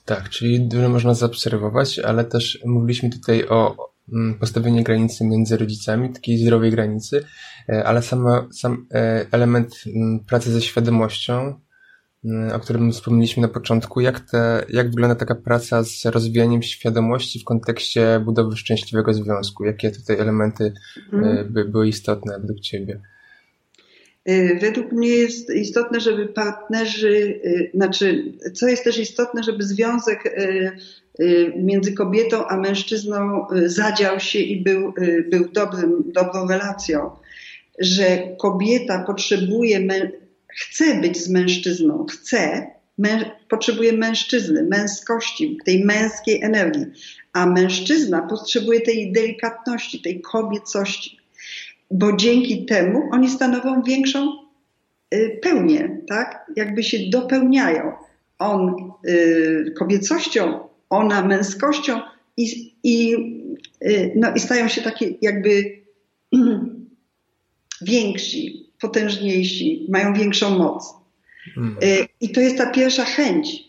[0.05, 6.13] Tak, czyli dużo można zaobserwować, ale też mówiliśmy tutaj o Mm, postawienie granicy między rodzicami,
[6.13, 7.25] takiej zdrowej granicy,
[7.69, 11.61] e, ale sama, sam e, element mm, pracy ze świadomością,
[12.55, 17.45] o którym wspomnieliśmy na początku, jak, te, jak wygląda taka praca z rozwijaniem świadomości w
[17.45, 19.65] kontekście budowy szczęśliwego związku?
[19.65, 21.53] Jakie tutaj elementy e, mhm.
[21.53, 23.01] by były istotne według Ciebie?
[24.61, 27.41] Według mnie jest istotne, żeby partnerzy,
[27.75, 30.25] znaczy, co jest też istotne, żeby związek
[31.21, 37.11] Y, między kobietą a mężczyzną y, zadział się i był, y, był dobrym, dobrą relacją.
[37.79, 39.81] Że kobieta potrzebuje,
[40.49, 46.87] chce być z mężczyzną, chce, mę, potrzebuje mężczyzny, męskości, tej męskiej energii,
[47.33, 51.19] a mężczyzna potrzebuje tej delikatności, tej kobiecości,
[51.91, 54.33] bo dzięki temu oni stanowią większą
[55.43, 56.51] pełnię, tak?
[56.57, 57.93] Jakby się dopełniają.
[58.39, 58.93] On
[59.79, 62.01] kobiecością ona męskością
[62.37, 63.15] i, i,
[63.85, 65.81] y, no, i stają się takie jakby
[67.83, 70.95] więksi, potężniejsi, mają większą moc.
[71.57, 71.77] Mm.
[71.83, 73.69] Y, I to jest ta pierwsza chęć.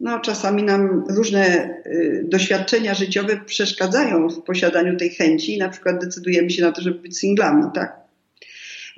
[0.00, 6.50] No, czasami nam różne y, doświadczenia życiowe przeszkadzają w posiadaniu tej chęci, na przykład decydujemy
[6.50, 8.08] się na to, żeby być singlami, tak?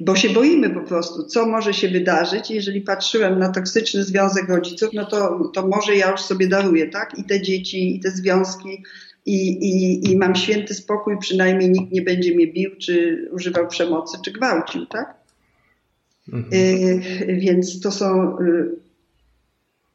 [0.00, 2.50] bo się boimy po prostu, co może się wydarzyć.
[2.50, 7.18] Jeżeli patrzyłem na toksyczny związek rodziców, no to, to może ja już sobie daruję, tak?
[7.18, 8.82] I te dzieci, i te związki,
[9.30, 14.18] i, i, i mam święty spokój, przynajmniej nikt nie będzie mnie bił, czy używał przemocy,
[14.24, 15.14] czy gwałcił, tak?
[16.32, 16.54] Mhm.
[16.54, 18.70] Y, więc to są y,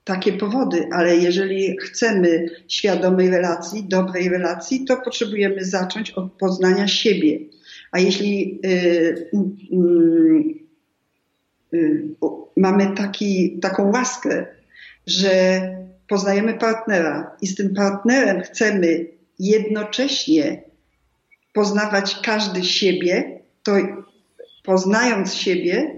[0.04, 7.40] takie powody, ale jeżeli chcemy świadomej relacji, dobrej relacji, to potrzebujemy zacząć od poznania siebie.
[7.92, 9.30] A jeśli y,
[11.74, 12.04] y, y,
[12.58, 14.46] mamy taki, taką łaskę,
[15.08, 15.62] że
[16.08, 20.64] poznajemy partnera i z tym partnerem chcemy jednocześnie
[21.54, 23.72] poznawać każdy siebie, to
[24.64, 25.96] poznając siebie,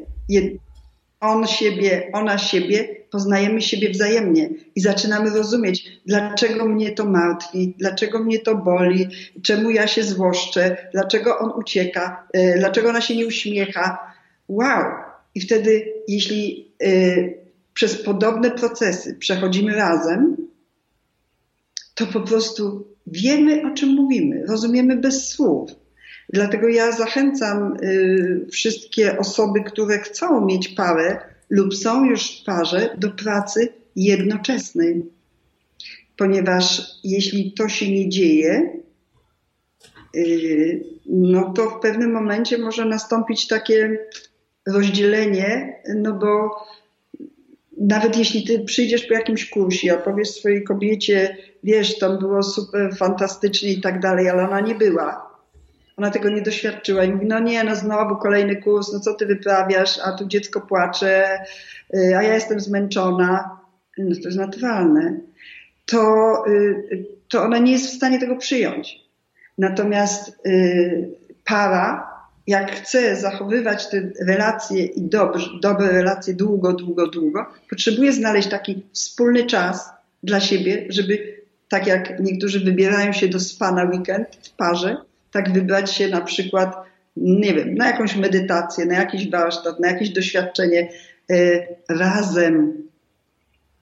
[1.20, 8.20] on siebie, ona siebie, poznajemy siebie wzajemnie i zaczynamy rozumieć, dlaczego mnie to martwi, dlaczego
[8.20, 9.08] mnie to boli,
[9.44, 14.14] czemu ja się złoszczę, dlaczego on ucieka, e, dlaczego ona się nie uśmiecha.
[14.48, 14.84] wow.
[15.36, 17.38] I wtedy, jeśli y,
[17.74, 20.38] przez podobne procesy przechodzimy razem,
[21.96, 25.72] to po prostu wiemy, o czym mówimy, rozumiemy bez słów.
[26.30, 32.96] Dlatego ja zachęcam y, wszystkie osoby, które chcą mieć parę lub są już w parze,
[32.98, 35.06] do pracy jednoczesnej.
[36.18, 38.80] Ponieważ jeśli to się nie dzieje,
[40.16, 43.98] y, no to w pewnym momencie może nastąpić takie
[44.68, 46.50] rozdzielenie, no bo
[47.80, 52.96] nawet jeśli ty przyjdziesz po jakimś kursie, a powiesz swojej kobiecie, wiesz, tam było super
[52.96, 55.28] fantastycznie i tak dalej, ale ona nie była.
[55.98, 59.26] Ona tego nie doświadczyła i mówi, no nie, no znowu kolejny kurs, no co ty
[59.26, 61.40] wyprawiasz, a tu dziecko płacze,
[61.96, 63.60] y, a ja jestem zmęczona.
[63.98, 65.20] No to jest naturalne.
[65.86, 69.00] To, y, to ona nie jest w stanie tego przyjąć.
[69.58, 71.10] Natomiast y,
[71.46, 72.17] para
[72.48, 78.84] jak chce zachowywać te relacje i dobre, dobre relacje długo, długo, długo, potrzebuje znaleźć taki
[78.94, 79.90] wspólny czas
[80.24, 81.38] dla siebie, żeby
[81.70, 84.98] tak jak niektórzy wybierają się do spa na weekend w parze,
[85.32, 86.76] tak wybrać się na przykład,
[87.18, 90.90] nie wiem, na jakąś medytację, na jakiś warsztat, na jakieś doświadczenie
[91.32, 92.56] y, razem.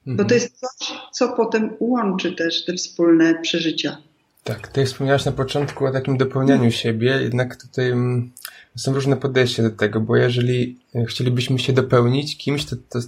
[0.07, 0.17] Mhm.
[0.17, 0.41] Bo to mhm.
[0.41, 3.97] jest coś, co potem łączy też te wspólne przeżycia.
[4.43, 8.31] Tak, ty wspomniałaś na początku o takim dopełnianiu siebie, jednak tutaj mm,
[8.77, 12.99] są różne podejścia do tego, bo jeżeli e, chcielibyśmy się dopełnić kimś, to, to,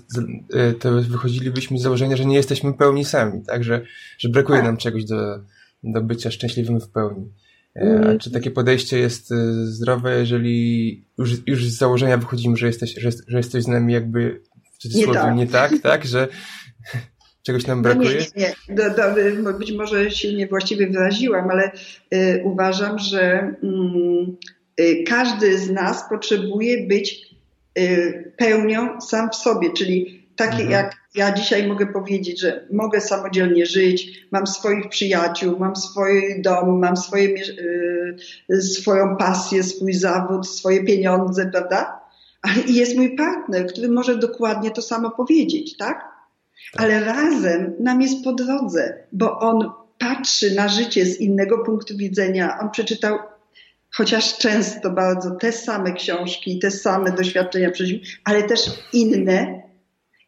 [0.54, 3.64] e, to wychodzilibyśmy z założenia, że nie jesteśmy pełni sami, tak?
[3.64, 3.82] Że,
[4.18, 5.40] że brakuje nam czegoś do,
[5.84, 7.32] do bycia szczęśliwym w pełni.
[7.76, 8.20] E, a mm.
[8.20, 9.34] czy takie podejście jest
[9.64, 14.42] zdrowe, jeżeli już, już z założenia wychodzimy, że jesteś, że, że jesteś z nami jakby
[14.74, 16.06] w cudzysłowie nie tak, nie tak, tak?
[16.06, 16.28] Że
[17.46, 18.26] czegoś nam brakuje?
[18.36, 18.76] No nie, nie.
[18.76, 18.84] Do,
[19.44, 21.72] do, być może się niewłaściwie wyraziłam, ale
[22.14, 24.57] y, uważam, że Y,
[25.08, 27.36] każdy z nas potrzebuje być
[27.80, 30.72] y, pełnią sam w sobie, czyli takie mhm.
[30.72, 36.80] jak ja dzisiaj mogę powiedzieć, że mogę samodzielnie żyć, mam swoich przyjaciół, mam swój dom,
[36.80, 37.30] mam swoje,
[38.50, 42.00] y, swoją pasję, swój zawód, swoje pieniądze, prawda?
[42.42, 46.18] Ale jest mój partner, który może dokładnie to samo powiedzieć, tak?
[46.74, 46.82] tak?
[46.82, 52.58] Ale razem nam jest po drodze, bo on patrzy na życie z innego punktu widzenia.
[52.62, 53.18] On przeczytał
[53.98, 58.60] chociaż często bardzo te same książki, te same doświadczenia przeżył, ale też
[58.94, 59.68] inne.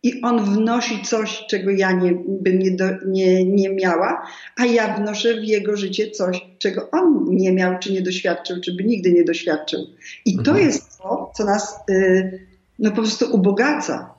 [0.04, 4.28] I on wnosi coś, czego ja nie, bym nie, do, nie, nie miała,
[4.58, 8.74] a ja wnoszę w jego życie coś, czego on nie miał, czy nie doświadczył, czy
[8.74, 9.80] by nigdy nie doświadczył.
[10.26, 10.68] I to mhm.
[10.68, 12.48] jest to, co nas y,
[12.80, 14.19] no, po prostu ubogaca.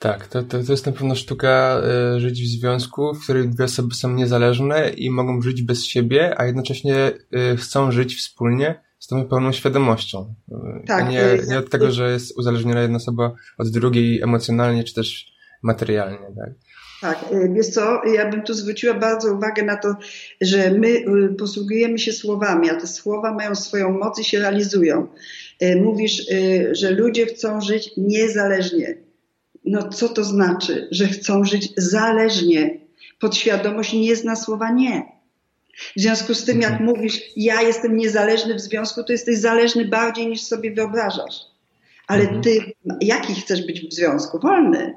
[0.00, 1.82] Tak, to, to, to jest na pewno sztuka
[2.16, 6.34] y, żyć w związku, w którym dwie osoby są niezależne i mogą żyć bez siebie,
[6.40, 7.12] a jednocześnie
[7.52, 10.34] y, chcą żyć wspólnie z tą pełną świadomością.
[10.48, 14.84] Y, tak, a nie, nie od tego, że jest uzależniona jedna osoba od drugiej emocjonalnie
[14.84, 15.32] czy też
[15.62, 16.18] materialnie.
[16.36, 16.50] Tak?
[17.00, 19.94] Tak, wiesz co, ja bym tu zwróciła bardzo uwagę na to,
[20.40, 21.04] że my
[21.38, 25.08] posługujemy się słowami, a te słowa mają swoją moc i się realizują.
[25.82, 26.26] Mówisz,
[26.72, 29.09] że ludzie chcą żyć niezależnie
[29.64, 32.80] no co to znaczy, że chcą żyć zależnie?
[33.18, 35.20] Podświadomość nie zna słowa nie.
[35.96, 36.90] W związku z tym, jak mhm.
[36.90, 41.34] mówisz, ja jestem niezależny w związku, to jesteś zależny bardziej niż sobie wyobrażasz.
[42.06, 42.42] Ale mhm.
[42.42, 44.38] ty, jaki chcesz być w związku?
[44.38, 44.94] Wolny.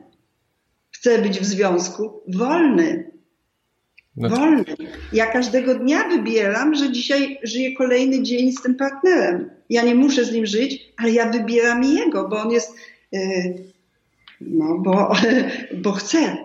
[0.92, 3.12] Chcę być w związku wolny.
[4.16, 4.66] No wolny.
[5.14, 9.50] Ja każdego dnia wybieram, że dzisiaj żyję kolejny dzień z tym partnerem.
[9.70, 12.76] Ja nie muszę z nim żyć, ale ja wybieram jego, bo on jest
[13.12, 13.73] yy,
[14.48, 15.14] no, bo,
[15.84, 16.38] bo chcę,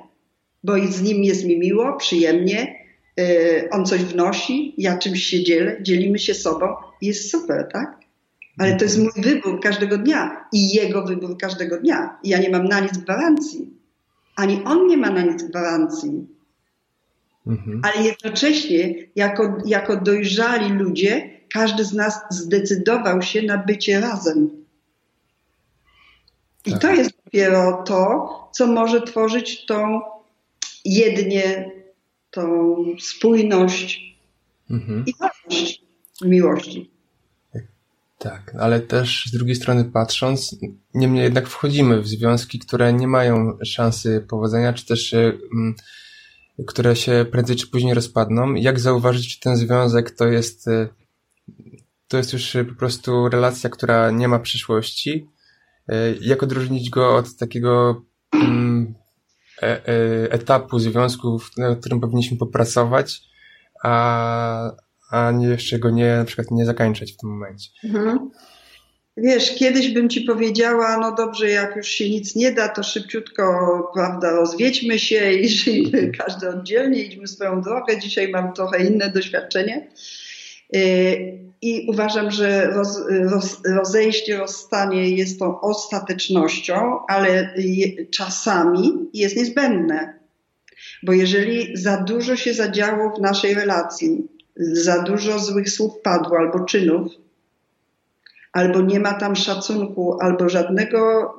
[0.64, 2.84] bo z nim jest mi miło, przyjemnie,
[3.16, 6.66] yy, on coś wnosi, ja czymś się dzielę, dzielimy się sobą,
[7.02, 7.98] jest super, tak?
[8.58, 12.18] Ale to jest mój wybór każdego dnia i jego wybór każdego dnia.
[12.22, 13.72] I ja nie mam na nic gwarancji.
[14.36, 16.26] Ani on nie ma na nic gwarancji.
[17.46, 17.80] Mhm.
[17.84, 24.50] Ale jednocześnie, jako, jako dojrzali ludzie, każdy z nas zdecydował się na bycie razem.
[26.66, 26.80] I tak.
[26.80, 30.00] to jest dopiero to, co może tworzyć tą
[30.84, 31.70] jednie,
[32.30, 34.18] tą spójność
[34.70, 35.04] mhm.
[35.06, 35.82] i wartość
[36.22, 36.90] miłości.
[38.18, 40.56] Tak, ale też z drugiej strony patrząc,
[40.94, 45.74] niemniej jednak wchodzimy w związki, które nie mają szansy powodzenia, czy też mm,
[46.66, 48.54] które się prędzej czy później rozpadną.
[48.54, 50.88] Jak zauważyć, czy ten związek to jest, y,
[52.08, 55.28] to jest już po prostu relacja, która nie ma przyszłości,
[56.20, 58.02] jak odróżnić go od takiego
[58.34, 58.94] mm,
[59.62, 63.20] e, e, etapu związku, w którym powinniśmy popracować,
[63.84, 64.70] a,
[65.10, 67.70] a jeszcze go nie, na przykład nie zakończyć w tym momencie.
[67.84, 68.30] Mhm.
[69.16, 73.42] Wiesz, kiedyś bym ci powiedziała, no dobrze, jak już się nic nie da, to szybciutko,
[73.94, 77.98] prawda, rozwiedźmy się i żyjmy każdy oddzielnie, idźmy swoją drogę.
[78.00, 79.88] Dzisiaj mam trochę inne doświadczenie.
[81.62, 83.00] I uważam, że roz,
[83.30, 87.54] roz, rozejście, rozstanie jest tą ostatecznością, ale
[88.10, 90.18] czasami jest niezbędne.
[91.02, 96.64] Bo jeżeli za dużo się zadziało w naszej relacji, za dużo złych słów padło albo
[96.64, 97.12] czynów,
[98.52, 101.34] albo nie ma tam szacunku, albo żadnego,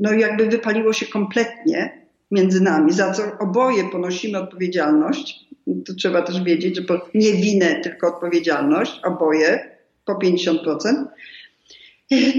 [0.00, 5.44] no jakby wypaliło się kompletnie między nami, za co oboje ponosimy odpowiedzialność.
[5.86, 6.82] To trzeba też wiedzieć, że
[7.14, 11.04] nie winę, tylko odpowiedzialność, oboje po 50%.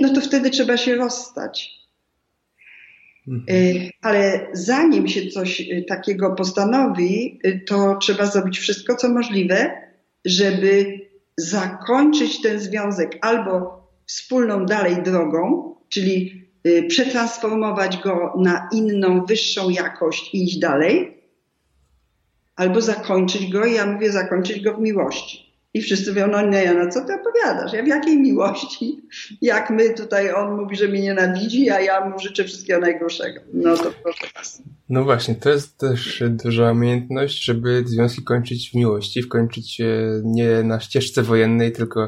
[0.02, 1.86] No to wtedy trzeba się rozstać.
[3.28, 3.46] Mhm.
[3.50, 9.82] E, ale zanim się coś e, takiego postanowi, e, to trzeba zrobić wszystko, co możliwe,
[10.26, 11.00] żeby
[11.38, 16.45] zakończyć ten związek albo wspólną dalej drogą, czyli
[16.88, 21.24] przetransformować go na inną, wyższą jakość i iść dalej,
[22.56, 25.46] albo zakończyć go, i ja mówię zakończyć go w miłości.
[25.74, 27.74] I wszyscy mówią, no nie, no co ty opowiadasz?
[27.74, 29.02] Ja w jakiej miłości?
[29.42, 33.40] Jak my tutaj, on mówi, że mnie nienawidzi, a ja mu życzę wszystkiego najgorszego.
[33.54, 34.62] No to proszę was.
[34.90, 39.82] No właśnie, to jest też duża umiejętność, żeby związki kończyć w miłości, wkończyć
[40.24, 42.08] nie na ścieżce wojennej, tylko,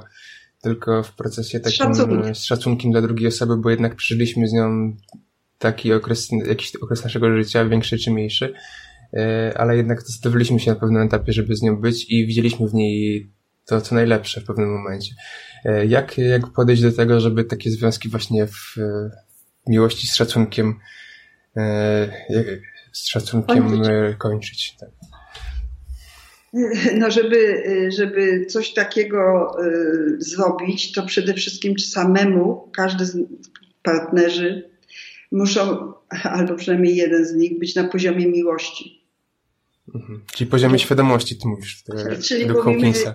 [0.61, 2.37] tylko w procesie takim Szacunek.
[2.37, 4.97] z szacunkiem dla drugiej osoby, bo jednak przeżyliśmy z nią
[5.57, 8.53] taki okres, jakiś okres naszego życia, większy czy mniejszy,
[9.13, 12.73] e, ale jednak zdecydowaliśmy się na pewnym etapie, żeby z nią być i widzieliśmy w
[12.73, 13.29] niej
[13.65, 15.15] to, co najlepsze w pewnym momencie.
[15.65, 18.75] E, jak, jak podejść do tego, żeby takie związki właśnie w
[19.67, 20.79] miłości z szacunkiem,
[21.57, 22.09] e,
[22.91, 23.81] z szacunkiem
[24.17, 24.75] kończyć?
[24.79, 24.89] Tak.
[26.99, 27.63] No, żeby,
[27.97, 29.71] żeby coś takiego e,
[30.17, 33.17] zrobić, to przede wszystkim samemu każdy z
[33.83, 34.69] partnerzy
[35.31, 35.93] muszą,
[36.23, 39.06] albo przynajmniej jeden z nich, być na poziomie miłości.
[39.95, 40.21] Mhm.
[40.33, 41.83] Czyli poziomy świadomości, ty mówisz,
[42.27, 43.13] Czyli według Hawkinsa.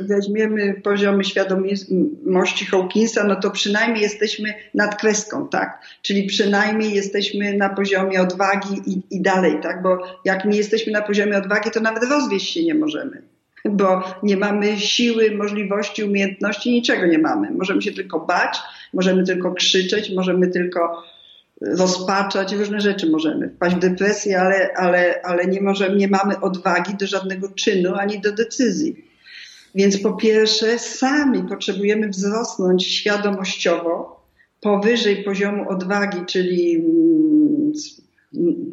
[0.00, 5.82] Weźmiemy poziomy świadomości Hawkinsa, no to przynajmniej jesteśmy nad kreską, tak?
[6.02, 9.82] Czyli przynajmniej jesteśmy na poziomie odwagi i, i dalej, tak?
[9.82, 13.22] Bo jak nie jesteśmy na poziomie odwagi, to nawet rozwieść się nie możemy
[13.64, 17.50] bo nie mamy siły, możliwości, umiejętności, niczego nie mamy.
[17.50, 18.58] Możemy się tylko bać,
[18.92, 21.02] możemy tylko krzyczeć, możemy tylko
[21.60, 26.94] rozpaczać, różne rzeczy możemy, wpaść w depresję, ale, ale, ale nie, możemy, nie mamy odwagi
[26.96, 29.04] do żadnego czynu ani do decyzji.
[29.74, 34.20] Więc po pierwsze, sami potrzebujemy wzrosnąć świadomościowo
[34.60, 37.72] powyżej poziomu odwagi, czyli mm,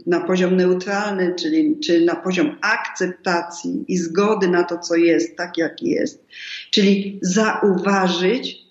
[0.06, 5.58] na poziom neutralny, czyli czy na poziom akceptacji i zgody na to, co jest, tak
[5.58, 6.26] jak jest.
[6.72, 8.67] Czyli zauważyć,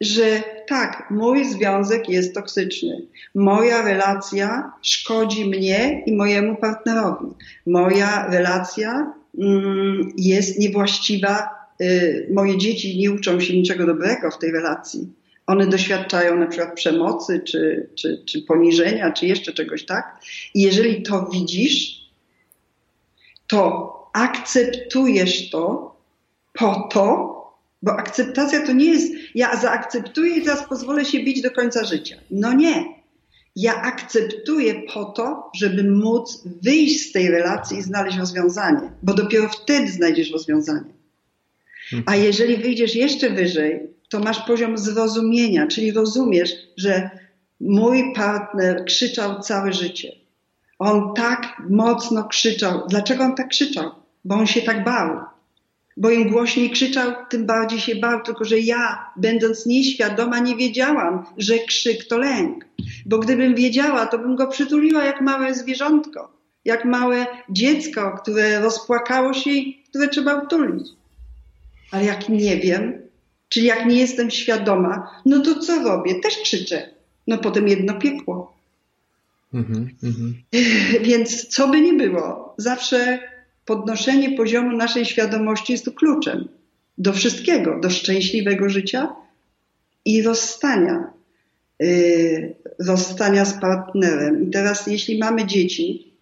[0.00, 3.02] że tak, mój związek jest toksyczny.
[3.34, 7.26] Moja relacja szkodzi mnie i mojemu partnerowi.
[7.66, 11.48] Moja relacja mm, jest niewłaściwa.
[11.82, 15.08] Y, moje dzieci nie uczą się niczego dobrego w tej relacji.
[15.46, 20.20] One doświadczają na przykład przemocy, czy, czy, czy poniżenia, czy jeszcze czegoś, tak?
[20.54, 22.00] I jeżeli to widzisz,
[23.46, 25.94] to akceptujesz to
[26.52, 27.39] po to,
[27.82, 32.16] bo akceptacja to nie jest, ja zaakceptuję i teraz pozwolę się bić do końca życia.
[32.30, 33.00] No nie.
[33.56, 39.48] Ja akceptuję po to, żeby móc wyjść z tej relacji i znaleźć rozwiązanie, bo dopiero
[39.48, 40.92] wtedy znajdziesz rozwiązanie.
[42.06, 47.10] A jeżeli wyjdziesz jeszcze wyżej, to masz poziom zrozumienia, czyli rozumiesz, że
[47.60, 50.12] mój partner krzyczał całe życie.
[50.78, 52.82] On tak mocno krzyczał.
[52.88, 53.90] Dlaczego on tak krzyczał?
[54.24, 55.20] Bo on się tak bał
[55.96, 61.26] bo im głośniej krzyczał, tym bardziej się bał, tylko że ja, będąc nieświadoma, nie wiedziałam,
[61.38, 62.64] że krzyk to lęk.
[63.06, 66.32] Bo gdybym wiedziała, to bym go przytuliła jak małe zwierzątko,
[66.64, 70.88] jak małe dziecko, które rozpłakało się i które trzeba utulić.
[71.90, 72.92] Ale jak nie wiem,
[73.48, 76.20] czyli jak nie jestem świadoma, no to co robię?
[76.20, 76.90] Też krzyczę.
[77.26, 78.56] No potem jedno piekło.
[79.54, 79.64] Mm
[80.02, 80.32] -hmm.
[81.08, 83.18] Więc co by nie było, zawsze
[83.70, 86.48] podnoszenie poziomu naszej świadomości jest kluczem
[86.98, 89.16] do wszystkiego, do szczęśliwego życia
[90.04, 91.12] i rozstania.
[92.78, 94.48] Rozstania z partnerem.
[94.48, 96.12] I teraz, jeśli mamy dzieci,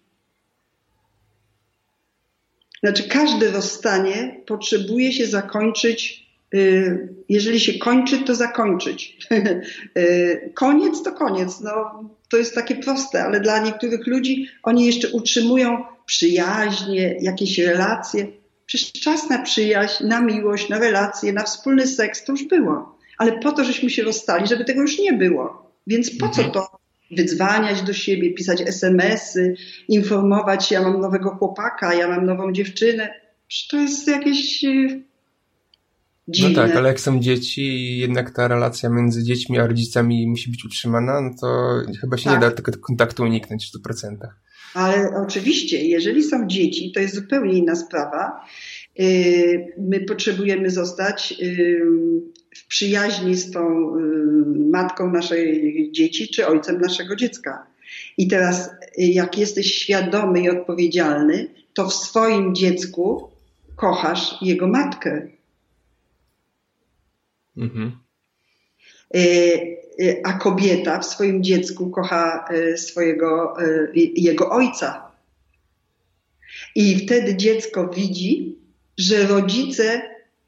[2.83, 6.29] znaczy każde rozstanie potrzebuje się zakończyć.
[6.53, 9.17] Yy, jeżeli się kończy, to zakończyć.
[9.95, 11.59] Yy, koniec to koniec.
[11.61, 18.27] No, to jest takie proste, ale dla niektórych ludzi oni jeszcze utrzymują przyjaźnie, jakieś relacje.
[18.65, 22.99] Przecież czas na przyjaźń, na miłość, na relacje, na wspólny seks to już było.
[23.17, 25.71] ale po to, żeśmy się rozstali, żeby tego już nie było.
[25.87, 26.51] Więc po co mhm.
[26.51, 26.79] to
[27.11, 29.55] wydzwaniać do siebie, pisać SMS-y,
[29.87, 33.13] informować, ja mam nowego chłopaka, ja mam nową dziewczynę.
[33.69, 34.69] To jest jakieś e,
[36.27, 36.49] Dziwne.
[36.49, 40.65] No tak, ale jak są dzieci jednak ta relacja między dziećmi a rodzicami musi być
[40.65, 41.47] utrzymana, no to
[42.01, 42.33] chyba się tak.
[42.33, 44.17] nie da tego kontaktu uniknąć w 100%.
[44.73, 48.45] Ale oczywiście, jeżeli są dzieci, to jest zupełnie inna sprawa.
[48.99, 51.81] Y, my potrzebujemy zostać y,
[52.55, 54.01] w przyjaźni z tą y,
[54.69, 57.67] matką naszej dzieci czy ojcem naszego dziecka.
[58.17, 63.29] I teraz, jak jesteś świadomy i odpowiedzialny, to w swoim dziecku
[63.75, 65.27] kochasz jego matkę
[67.59, 67.99] Mhm.
[70.01, 73.53] E, a kobieta w swoim dziecku kocha e, swojego,
[74.15, 75.11] jego ojca.
[76.75, 78.55] I wtedy dziecko widzi,
[78.97, 80.01] że rodzice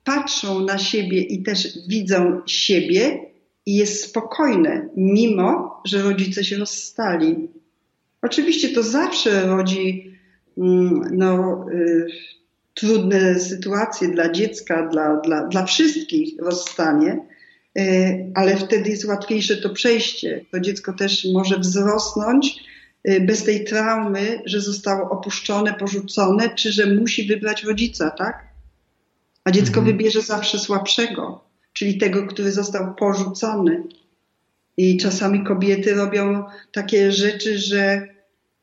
[0.03, 3.19] patrzą na siebie i też widzą siebie
[3.65, 7.49] i jest spokojne, mimo że rodzice się rozstali.
[8.21, 10.17] Oczywiście to zawsze rodzi
[10.57, 11.65] mm, no,
[12.73, 17.30] trudne sytuacje dla dziecka, dla, dla, dla wszystkich rozstanie,
[18.35, 20.45] ale wtedy jest łatwiejsze to przejście.
[20.51, 22.55] To dziecko też może wzrosnąć
[23.03, 28.47] e, bez tej traumy, że zostało opuszczone, porzucone, czy że musi wybrać rodzica, tak?
[29.43, 29.85] A dziecko mhm.
[29.97, 31.43] wybierze zawsze słabszego,
[31.73, 33.83] czyli tego, który został porzucony.
[34.77, 38.07] I czasami kobiety robią takie rzeczy, że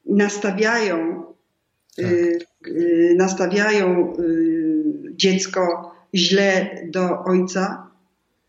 [0.06, 1.24] nastawiają
[1.96, 2.06] tak.
[2.06, 4.84] Y, y, nastawiają y,
[5.16, 7.87] dziecko źle do ojca,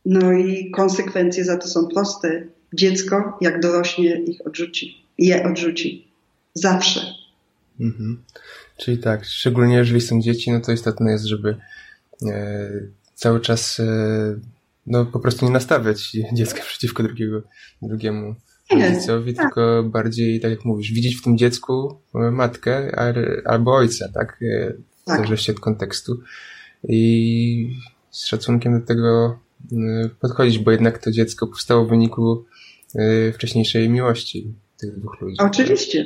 [0.09, 2.47] no i konsekwencje za to są proste.
[2.73, 5.05] Dziecko, jak dorośnie, ich odrzuci.
[5.17, 6.07] Je odrzuci.
[6.53, 7.01] Zawsze.
[7.79, 8.23] Mhm.
[8.77, 11.55] Czyli tak, szczególnie jeżeli są dzieci, no to istotne jest, żeby
[12.27, 12.69] e,
[13.15, 13.85] cały czas e,
[14.87, 17.41] no, po prostu nie nastawiać dziecka przeciwko drugiego,
[17.81, 18.35] drugiemu
[18.71, 19.45] rodzicowi, tak.
[19.45, 22.99] tylko bardziej, tak jak mówisz, widzieć w tym dziecku matkę
[23.45, 24.39] albo ojca, tak?
[24.41, 25.15] E, w tak.
[25.15, 26.19] zależności od kontekstu.
[26.83, 27.77] I
[28.11, 29.48] z szacunkiem do tego e,
[30.19, 32.45] podchodzić, bo jednak to dziecko powstało w wyniku
[32.95, 35.35] e, wcześniejszej miłości tych dwóch ludzi.
[35.39, 36.05] Oczywiście.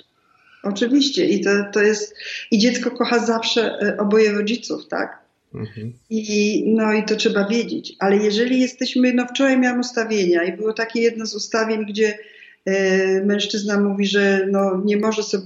[0.63, 1.25] Oczywiście.
[1.25, 2.15] I to, to jest,
[2.51, 5.23] i dziecko kocha zawsze oboje rodziców, tak?
[5.53, 5.93] Mhm.
[6.09, 7.95] I, no i to trzeba wiedzieć.
[7.99, 12.17] Ale jeżeli jesteśmy, no wczoraj miałam ustawienia i było takie jedno z ustawień, gdzie
[12.65, 15.43] E, mężczyzna mówi, że no nie może sobie,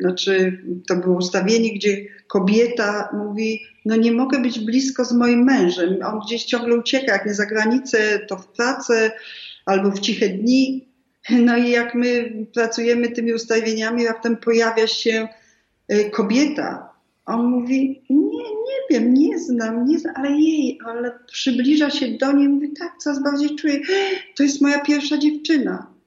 [0.00, 5.96] znaczy to było ustawienie, gdzie kobieta mówi, no nie mogę być blisko z moim mężem,
[6.04, 9.10] on gdzieś ciągle ucieka, jak nie za granicę, to w pracę
[9.66, 10.88] albo w ciche dni.
[11.30, 15.28] No i jak my pracujemy tymi ustawieniami, raptem pojawia się
[15.88, 16.92] e, kobieta.
[17.26, 22.32] On mówi, nie, nie wiem, nie znam, nie znam, ale jej, ale przybliża się do
[22.32, 23.80] niej, mówi, tak, coraz bardziej czuję,
[24.36, 25.97] to jest moja pierwsza dziewczyna.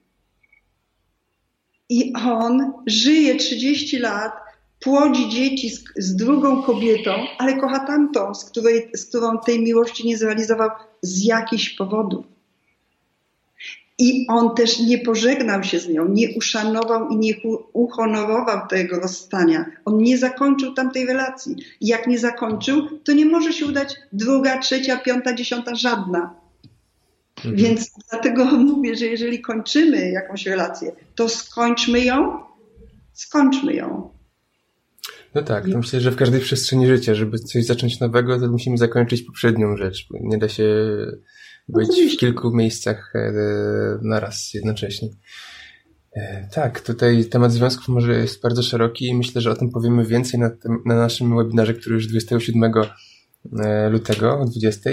[1.92, 4.32] I on żyje 30 lat,
[4.80, 10.08] płodzi dzieci z, z, drugą kobietą, ale kocha tamtą, z, której, z którą tej miłości
[10.08, 10.70] nie zrealizował
[11.02, 12.26] z jakichś powodów.
[13.98, 17.34] I on też nie pożegnał się z nią, nie uszanował i nie
[17.74, 19.66] uhonorował tego rozstania.
[19.86, 21.56] On nie zakończył tamtej relacji.
[21.82, 26.41] Jak nie zakończył, to nie może się udać druga, trzecia, piąta, dziesiąta, żadna.
[27.46, 27.56] Mhm.
[27.56, 32.40] Więc dlatego mówię, że jeżeli kończymy jakąś relację, to skończmy ją,
[33.14, 34.10] skończmy ją.
[35.36, 38.78] No tak, to myślę, że w każdej przestrzeni życia, żeby coś zacząć nowego, to musimy
[38.78, 40.08] zakończyć poprzednią rzecz.
[40.12, 40.66] Nie da się
[41.70, 42.18] być Oczywiście.
[42.18, 43.32] w kilku miejscach e,
[44.02, 45.10] naraz jednocześnie.
[46.16, 50.06] E, tak, tutaj temat związków może jest bardzo szeroki i myślę, że o tym powiemy
[50.06, 52.72] więcej na, tym, na naszym webinarze, który już 27
[53.60, 54.90] e, lutego o 20.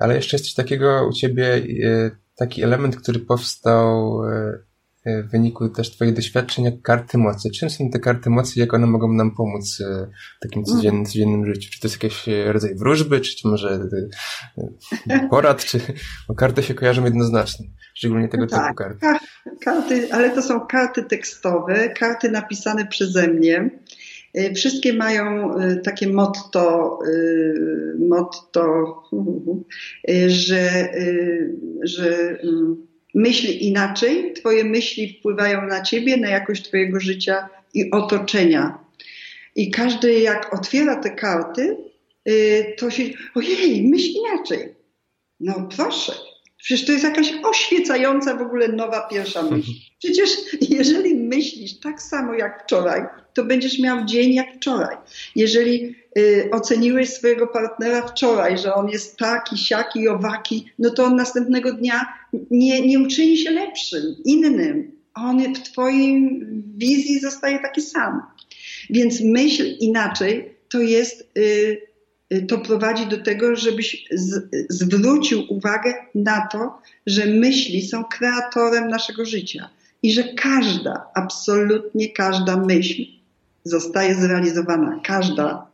[0.00, 4.58] Ale jeszcze jest coś takiego u ciebie, e, taki element, który powstał e,
[5.04, 7.50] e, w wyniku też twoich doświadczeń jak karty mocy.
[7.50, 9.82] Czym są te karty mocy i jak one mogą nam pomóc
[10.38, 11.70] w takim codziennym, codziennym życiu?
[11.72, 13.80] Czy to jest jakiś rodzaj wróżby, czy, może
[15.30, 15.80] porad, czy
[16.28, 18.98] bo karty się kojarzą jednoznacznie, szczególnie tego tak, typu karty.
[19.64, 20.08] karty.
[20.12, 23.70] Ale to są karty tekstowe, karty napisane przeze mnie.
[24.34, 28.94] E, wszystkie mają e, takie motto, e, motto
[30.26, 30.92] że,
[31.82, 38.78] że mm, myśl inaczej, Twoje myśli wpływają na Ciebie, na jakość Twojego życia i otoczenia.
[39.56, 41.76] I każdy, jak otwiera te karty,
[42.78, 43.02] to się,
[43.34, 44.74] ojej, myśl inaczej.
[45.40, 46.12] No proszę,
[46.68, 49.70] Przecież to jest jakaś oświecająca w ogóle nowa pierwsza myśl.
[49.98, 53.02] Przecież jeżeli myślisz tak samo jak wczoraj,
[53.34, 54.96] to będziesz miał dzień jak wczoraj.
[55.36, 61.16] Jeżeli y, oceniłeś swojego partnera wczoraj, że on jest taki, siaki, owaki, no to on
[61.16, 62.06] następnego dnia
[62.50, 64.92] nie, nie uczyni się lepszym, innym.
[65.14, 66.40] On w twojej
[66.76, 68.22] wizji zostaje taki sam.
[68.90, 71.30] Więc myśl inaczej to jest...
[71.38, 71.87] Y,
[72.48, 79.24] to prowadzi do tego, żebyś z, zwrócił uwagę na to, że myśli są kreatorem naszego
[79.24, 79.68] życia
[80.02, 83.02] i że każda, absolutnie każda myśl
[83.64, 85.00] zostaje zrealizowana.
[85.04, 85.66] Każda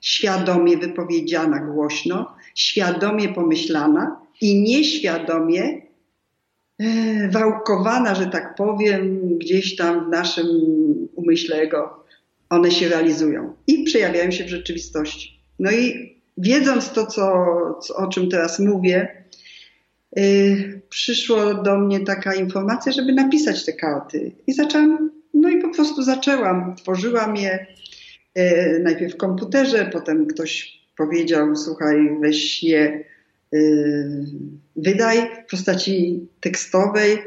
[0.00, 5.82] świadomie wypowiedziana głośno, świadomie pomyślana i nieświadomie
[6.78, 10.46] e, wałkowana, że tak powiem, gdzieś tam w naszym
[11.14, 12.04] umyśle ego,
[12.50, 15.37] one się realizują i przejawiają się w rzeczywistości.
[15.58, 17.32] No i wiedząc to, co,
[17.94, 19.24] o czym teraz mówię,
[20.16, 24.32] yy, przyszło do mnie taka informacja, żeby napisać te karty.
[24.46, 26.76] I zaczęłam, no i po prostu zaczęłam.
[26.76, 27.66] Tworzyłam je
[28.34, 33.04] yy, najpierw w komputerze, potem ktoś powiedział, słuchaj, weź je,
[33.52, 34.24] yy,
[34.76, 37.18] wydaj w postaci tekstowej.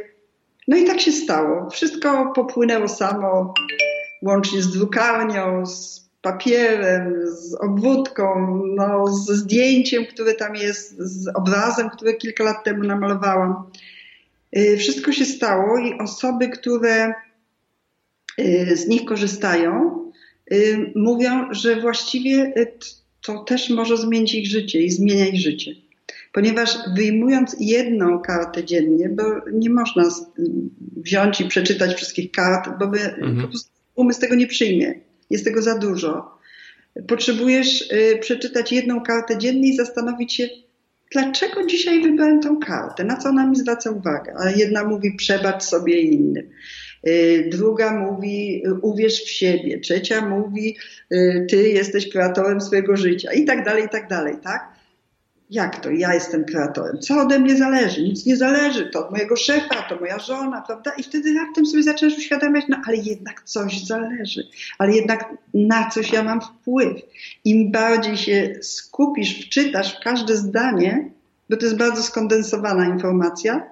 [0.68, 1.70] No i tak się stało.
[1.70, 3.54] Wszystko popłynęło samo,
[4.22, 8.26] łącznie z drukarnią, z papierem, z obwódką,
[8.76, 13.56] no, z zdjęciem, które tam jest, z obrazem, który kilka lat temu namalowałam.
[14.58, 17.14] Y, wszystko się stało i osoby, które
[18.40, 20.02] y, z nich korzystają,
[20.54, 22.54] y, mówią, że właściwie
[23.22, 25.72] to też może zmienić ich życie i zmienia ich życie.
[26.34, 30.04] Ponieważ wyjmując jedną kartę dziennie, bo nie można
[30.98, 33.42] wziąć i przeczytać wszystkich kart, bo by, mhm.
[33.42, 36.38] po prostu umysł tego nie przyjmie jest tego za dużo.
[37.08, 40.50] Potrzebujesz y, przeczytać jedną kartę dziennie i zastanowić się,
[41.12, 44.34] dlaczego dzisiaj wybrałem tą kartę, na co ona mi zwraca uwagę.
[44.38, 46.50] A jedna mówi przebacz sobie innym.
[47.08, 49.80] Y, druga mówi uwierz w siebie.
[49.80, 50.78] Trzecia mówi
[51.14, 54.81] y, ty jesteś kreatorem swojego życia i tak dalej, i tak dalej, tak?
[55.52, 57.00] Jak to ja jestem kreatorem?
[57.00, 58.04] Co ode mnie zależy?
[58.04, 60.92] Nic nie zależy, to od mojego szefa, to moja żona, prawda?
[60.98, 64.48] I wtedy raptem sobie zaczęłaś uświadamiać, no ale jednak coś zależy,
[64.78, 66.98] ale jednak na coś ja mam wpływ.
[67.46, 71.10] Im bardziej się skupisz, wczytasz w każde zdanie,
[71.50, 73.70] bo to jest bardzo skondensowana informacja,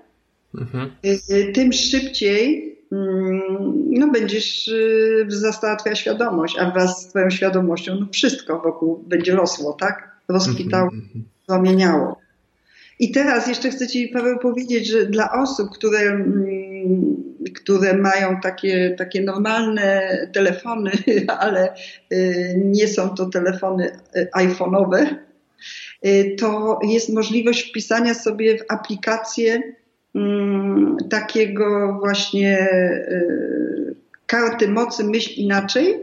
[0.56, 0.92] mhm.
[1.06, 3.42] Y, y, tym szybciej mm,
[3.90, 9.36] no, będziesz y, wzrastała twoja świadomość, a wraz z twoją świadomością no, wszystko wokół będzie
[9.36, 10.10] rosło, tak?
[10.28, 10.84] Rozkwitało.
[10.84, 12.20] Mhm, mhm zamieniało.
[13.00, 17.24] I teraz jeszcze chcę Ci, Paweł, powiedzieć, że dla osób, które, mm,
[17.56, 20.02] które mają takie, takie normalne
[20.34, 20.92] telefony,
[21.40, 21.74] ale
[22.14, 25.16] y, nie są to telefony y, iPhone'owe,
[26.06, 29.62] y, to jest możliwość wpisania sobie w aplikację
[30.16, 32.68] mm, takiego właśnie
[34.26, 35.98] karty mocy myśl inaczej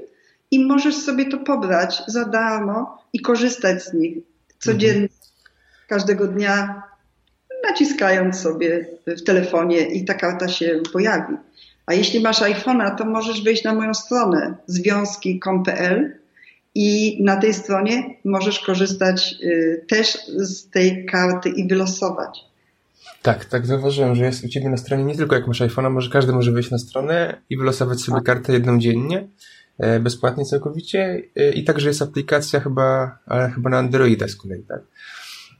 [0.50, 4.18] i możesz sobie to pobrać za darmo i korzystać z nich
[4.58, 5.08] codziennie
[5.86, 6.82] każdego dnia,
[7.68, 11.34] naciskając sobie w telefonie i ta karta się pojawi.
[11.86, 16.18] A jeśli masz iPhone'a, to możesz wejść na moją stronę związki.com.pl
[16.74, 22.44] i na tej stronie możesz korzystać y, też z tej karty i wylosować.
[23.22, 26.10] Tak, tak, zauważyłem, że jest u Ciebie na stronie nie tylko jak masz iPhone'a, może
[26.10, 28.24] każdy może wejść na stronę i wylosować sobie tak.
[28.24, 29.28] kartę jedną dziennie,
[29.78, 34.62] e, bezpłatnie całkowicie e, i także jest aplikacja chyba, ale chyba na Androida z kolei,
[34.62, 34.80] tak?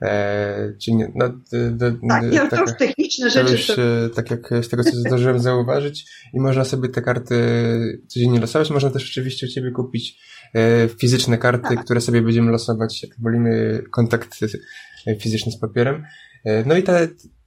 [0.02, 1.28] E, czyli nie, no,
[1.70, 3.52] do, tak, ja, to już techniczne rzeczy.
[3.52, 3.74] Już, to...
[4.14, 7.36] Tak jak z tego, co zdążyłem zauważyć i można sobie te karty
[8.08, 8.70] codziennie losować.
[8.70, 10.18] Można też oczywiście u Ciebie kupić
[10.54, 11.84] e, fizyczne karty, tak.
[11.84, 14.38] które sobie będziemy losować, jak wolimy kontakt
[15.20, 16.04] fizyczny z papierem.
[16.44, 16.98] E, no i ta,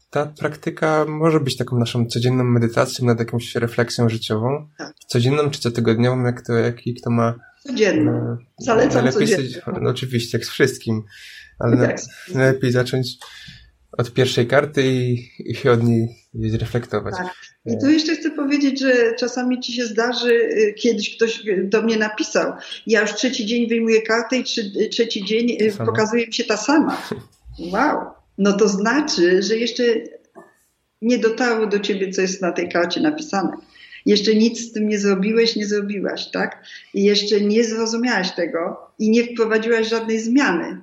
[0.09, 4.67] ta praktyka może być taką naszą codzienną medytacją nad jakąś refleksją życiową.
[4.77, 4.93] Tak.
[5.07, 7.35] Codzienną czy cotygodniową, jak to, jaki kto ma.
[7.63, 8.11] Codzienną.
[8.11, 9.61] E, Zalecam codziennie.
[9.81, 11.03] No oczywiście, jak z wszystkim
[11.59, 11.97] ale tak.
[12.33, 13.17] najlepiej zacząć
[13.91, 17.15] od pierwszej karty i, i się od niej zreflektować.
[17.17, 17.33] Tak.
[17.65, 21.97] I tu jeszcze chcę powiedzieć, że czasami ci się zdarzy, y, kiedyś ktoś do mnie
[21.97, 22.53] napisał,
[22.87, 26.57] ja już trzeci dzień wyjmuję kartę i trzy, trzeci dzień y, pokazuje mi się ta
[26.57, 27.01] sama.
[27.59, 27.99] Wow.
[28.37, 29.83] No to znaczy, że jeszcze
[31.01, 33.51] nie dotarło do ciebie, co jest na tej karcie napisane.
[34.05, 36.63] Jeszcze nic z tym nie zrobiłeś, nie zrobiłaś, tak?
[36.93, 40.81] I jeszcze nie zrozumiałaś tego i nie wprowadziłaś żadnej zmiany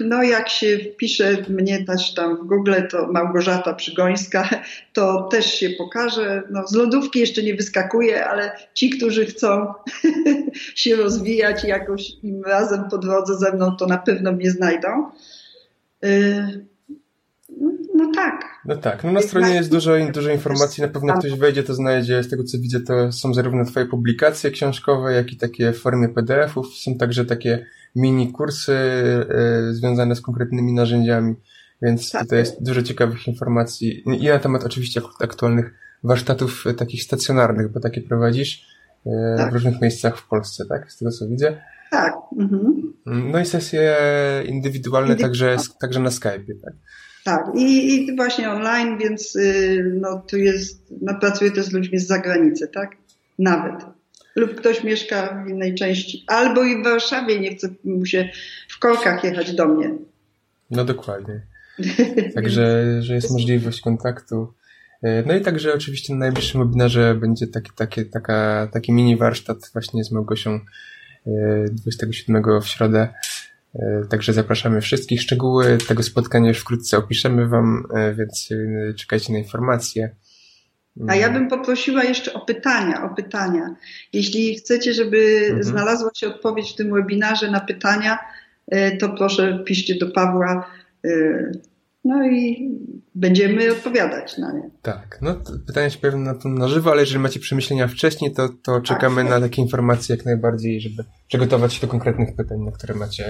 [0.00, 4.48] no jak się wpisze mnie też tam w Google, to Małgorzata Przygońska,
[4.92, 6.42] to też się pokaże.
[6.50, 9.74] No, z lodówki jeszcze nie wyskakuje, ale ci, którzy chcą
[10.74, 15.10] się rozwijać jakoś im razem po drodze ze mną, to na pewno mnie znajdą.
[16.04, 16.66] Y,
[17.94, 18.44] no tak.
[18.64, 22.22] No tak, no na stronie jest dużo, dużo informacji, na pewno ktoś wejdzie, to znajdzie,
[22.22, 26.08] z tego co widzę, to są zarówno twoje publikacje książkowe, jak i takie w formie
[26.08, 28.72] PDF-ów, są także takie mini kursy
[29.70, 31.34] y, związane z konkretnymi narzędziami,
[31.82, 32.22] więc tak.
[32.22, 35.74] tutaj jest dużo ciekawych informacji i na temat oczywiście aktualnych
[36.04, 38.66] warsztatów y, takich stacjonarnych, bo takie prowadzisz
[39.36, 39.50] tak.
[39.50, 40.92] w różnych miejscach w Polsce, tak?
[40.92, 41.62] Z tego co widzę.
[41.90, 42.14] Tak.
[42.38, 42.92] Mhm.
[43.06, 43.96] No i sesje
[44.46, 46.74] indywidualne także, także na Skype'ie, tak?
[47.24, 49.38] Tak, I, i właśnie online, więc
[50.00, 52.96] no, tu jest, no, pracuję też z ludźmi z zagranicy, tak?
[53.38, 53.74] Nawet
[54.36, 58.28] lub ktoś mieszka w innej części, albo i w Warszawie nie chce mu się
[58.68, 59.94] w korkach jechać do mnie.
[60.70, 61.40] No dokładnie.
[62.34, 64.52] Także, że jest możliwość kontaktu.
[65.02, 69.58] E, no i także oczywiście na najbliższym webinarze będzie taki, taki, taka, taki mini warsztat
[69.72, 70.60] właśnie z Małgosią
[71.70, 73.08] 27 e, w środę.
[73.74, 75.22] E, także zapraszamy wszystkich.
[75.22, 77.84] Szczegóły tego spotkania już wkrótce opiszemy Wam,
[78.16, 78.48] więc
[78.96, 80.10] czekajcie na informacje.
[81.08, 83.74] A ja bym poprosiła jeszcze o pytania, o pytania.
[84.12, 85.64] Jeśli chcecie, żeby mhm.
[85.64, 88.18] znalazła się odpowiedź w tym webinarze na pytania,
[88.66, 90.70] e, to proszę piszcie do Pawła.
[92.04, 92.70] No i
[93.14, 94.70] będziemy odpowiadać na nie.
[94.82, 95.34] Tak, no
[95.66, 99.30] pytania się pojawią na, na żywo, ale jeżeli macie przemyślenia wcześniej, to, to czekamy tak.
[99.30, 103.24] na takie informacje jak najbardziej, żeby przygotować się do konkretnych pytań, na które macie,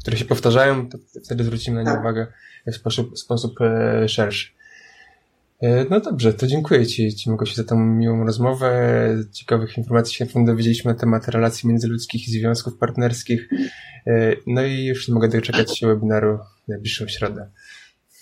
[0.00, 2.00] które się powtarzają, to wtedy zwrócimy na nie tak.
[2.00, 2.26] uwagę
[2.66, 4.48] w sposób, sposób e, szerszy.
[5.62, 8.70] E, no dobrze, to dziękuję Ci, Ci Małgosiu, za tą miłą rozmowę.
[9.32, 13.48] Ciekawych informacji się dowiedzieliśmy na temat relacji międzyludzkich i związków partnerskich.
[14.06, 17.50] E, no i już nie mogę doczekać się webinaru w najbliższą środę.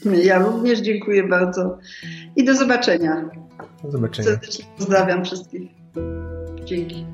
[0.05, 1.79] Ja również dziękuję bardzo
[2.37, 3.31] i do zobaczenia.
[3.85, 4.29] Do zobaczenia.
[4.29, 5.63] Serdecznie pozdrawiam wszystkich.
[6.65, 7.07] Dzięki.